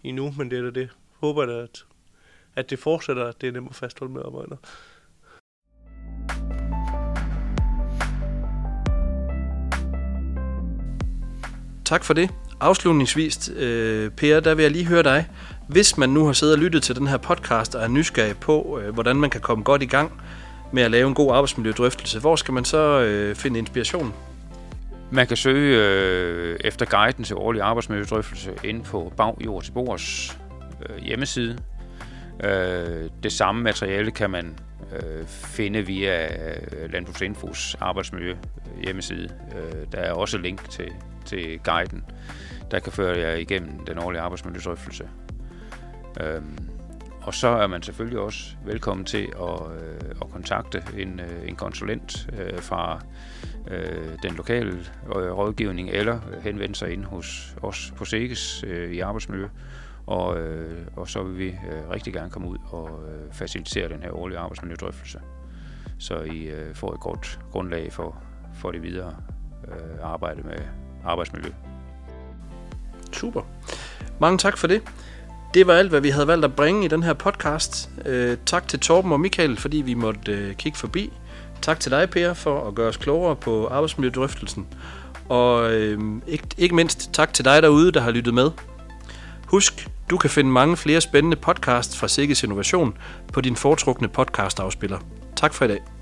endnu, 0.04 0.34
men 0.38 0.52
det 0.52 0.60
er 0.60 0.64
da 0.64 0.80
det. 0.80 0.90
Håber 1.20 1.46
da, 1.46 1.54
at, 1.64 1.86
at 2.56 2.70
det 2.70 2.80
fortsætter, 2.80 3.26
at 3.26 3.42
det 3.42 3.48
er 3.48 3.52
nemmere 3.52 3.70
at 3.70 3.76
fastholde 3.76 4.14
medarbejdere. 4.14 4.58
Tak 11.86 12.04
for 12.04 12.14
det. 12.14 12.30
Afslutningsvis, 12.60 13.50
øh, 13.56 14.12
Per, 14.12 14.40
der 14.40 14.56
vil 14.56 14.64
jeg 14.64 14.72
lige 14.72 14.86
høre 14.86 15.04
dig. 15.04 15.28
Hvis 15.68 15.98
man 15.98 16.10
nu 16.10 16.26
har 16.26 16.34
siddet 16.34 16.56
og 16.56 16.62
lyttet 16.62 16.84
til 16.84 16.96
den 16.96 17.08
her 17.08 17.18
podcast 17.18 17.76
og 17.76 17.84
er 17.84 17.88
nysgerrig 17.88 18.38
på, 18.38 18.80
øh, 18.84 18.94
hvordan 18.94 19.16
man 19.16 19.30
kan 19.30 19.42
komme 19.42 19.64
godt 19.64 19.84
i 19.84 19.86
gang 19.86 20.22
med 20.72 20.84
at 20.84 20.92
lave 20.92 21.08
en 21.08 21.14
god 21.14 21.34
arbejdsmiljødrøftelse, 21.34 22.20
hvor 22.20 22.36
skal 22.36 22.54
man 22.54 22.66
så 22.66 23.02
øh, 23.02 23.36
finde 23.36 23.60
inspiration? 23.60 24.14
Man 25.12 25.28
kan 25.28 25.38
søge 25.38 25.78
øh, 25.78 26.60
efter 26.64 26.86
guiden 26.86 27.24
til 27.24 27.36
årlig 27.36 27.62
arbejdsmiljødrøftelse 27.62 28.52
inde 28.64 28.84
på 28.84 29.14
Bag 29.18 29.36
Jord 29.46 29.64
til 29.64 29.72
Bords 29.72 30.38
øh, 30.90 31.04
hjemmeside. 31.04 31.58
Øh, 32.44 33.10
det 33.24 33.32
samme 33.32 33.64
materiale 33.64 34.12
kan 34.12 34.30
man 34.30 34.60
øh, 34.94 35.28
finde 35.28 35.82
via 35.82 36.26
øh, 36.26 36.94
Landbrugsinfos 36.94 37.76
arbejdsmiljø 37.80 38.32
øh, 38.32 38.84
hjemmeside. 38.84 39.30
Øh, 39.56 39.86
der 39.92 39.98
er 39.98 40.14
også 40.14 40.38
link 40.38 40.70
til, 40.70 40.92
til 41.26 41.60
guiden, 41.64 42.06
der 42.72 42.80
kan 42.80 42.92
føre 42.92 43.18
jer 43.18 43.36
igennem 43.36 43.86
den 43.86 43.98
årlige 43.98 44.22
arbejdsmiljødrøftelse. 44.22 45.10
Øh, 46.22 46.42
og 47.22 47.34
så 47.34 47.48
er 47.48 47.68
man 47.68 47.82
selvfølgelig 47.82 48.20
også 48.20 48.56
velkommen 48.66 49.06
til 49.06 49.28
at, 49.42 49.72
øh, 49.82 50.12
at 50.22 50.30
kontakte 50.32 50.84
en, 50.98 51.20
øh, 51.20 51.50
en 51.50 51.56
konsulent 51.56 52.28
øh, 52.40 52.60
fra 52.60 53.02
øh, 53.72 54.18
den 54.24 54.34
lokale 54.36 54.72
øh, 55.16 55.32
rådgivning, 55.32 55.90
eller 55.90 56.20
henvende 56.44 56.76
sig 56.76 56.94
ind 56.94 57.04
hos 57.06 57.56
os 57.62 57.94
på 57.96 58.06
SEGES 58.06 58.64
øh, 58.68 58.92
i 58.92 59.00
arbejdsmiljø, 59.00 59.48
og, 60.10 60.38
øh, 60.38 60.88
og 60.96 61.10
så 61.10 61.24
vil 61.24 61.38
vi 61.38 61.48
øh, 61.48 61.90
rigtig 61.92 62.14
gerne 62.14 62.30
komme 62.30 62.48
ud 62.48 62.58
og 62.66 62.90
øh, 62.90 63.34
facilitere 63.34 63.90
den 63.90 64.04
her 64.04 64.12
årlige 64.12 64.40
arbejdsmiljødrøftelse, 64.40 65.20
så 66.00 66.20
I 66.20 66.44
øh, 66.44 66.76
får 66.76 66.94
et 66.94 67.00
godt 67.00 67.40
grundlag 67.52 67.94
for, 67.94 68.18
for 68.56 68.72
det 68.72 68.84
videre 68.84 69.16
øh, 69.68 70.04
arbejde 70.04 70.42
med 70.42 70.58
arbejdsmiljø. 71.06 71.50
Super. 73.12 73.42
Mange 74.20 74.38
tak 74.38 74.58
for 74.58 74.68
det. 74.68 74.82
Det 75.54 75.68
var 75.68 75.74
alt, 75.74 75.90
hvad 75.90 76.02
vi 76.02 76.10
havde 76.10 76.28
valgt 76.28 76.46
at 76.46 76.56
bringe 76.56 76.86
i 76.86 76.88
den 76.88 77.04
her 77.04 77.14
podcast. 77.14 77.90
Øh, 78.06 78.38
tak 78.46 78.68
til 78.68 78.80
Torben 78.80 79.12
og 79.12 79.20
Michael, 79.20 79.58
fordi 79.58 79.78
vi 79.78 79.94
måtte 79.94 80.32
øh, 80.32 80.56
kigge 80.56 80.78
forbi. 80.78 81.14
Tak 81.62 81.80
til 81.80 81.92
dig, 81.92 82.10
Per, 82.10 82.34
for 82.34 82.68
at 82.68 82.76
gøre 82.76 82.88
os 82.88 82.98
klogere 82.98 83.36
på 83.36 83.68
arbejdsmiljødrøftelsen. 83.68 84.68
Og 85.30 85.74
øh, 85.74 86.00
ikke, 86.28 86.48
ikke 86.58 86.76
mindst 86.76 87.14
tak 87.14 87.34
til 87.34 87.46
dig 87.46 87.62
derude, 87.62 87.92
der 87.92 88.02
har 88.02 88.12
lyttet 88.12 88.34
med. 88.34 88.52
Husk, 89.46 89.90
du 90.10 90.18
kan 90.18 90.30
finde 90.30 90.52
mange 90.52 90.78
flere 90.78 91.02
spændende 91.02 91.38
podcasts 91.38 91.98
fra 91.98 92.08
Sikkes 92.08 92.44
Innovation 92.44 92.98
på 93.34 93.42
din 93.42 93.56
foretrukne 93.56 94.08
podcastafspiller. 94.08 95.00
Tak 95.36 95.54
for 95.54 95.66
i 95.66 95.68
dag. 95.68 95.99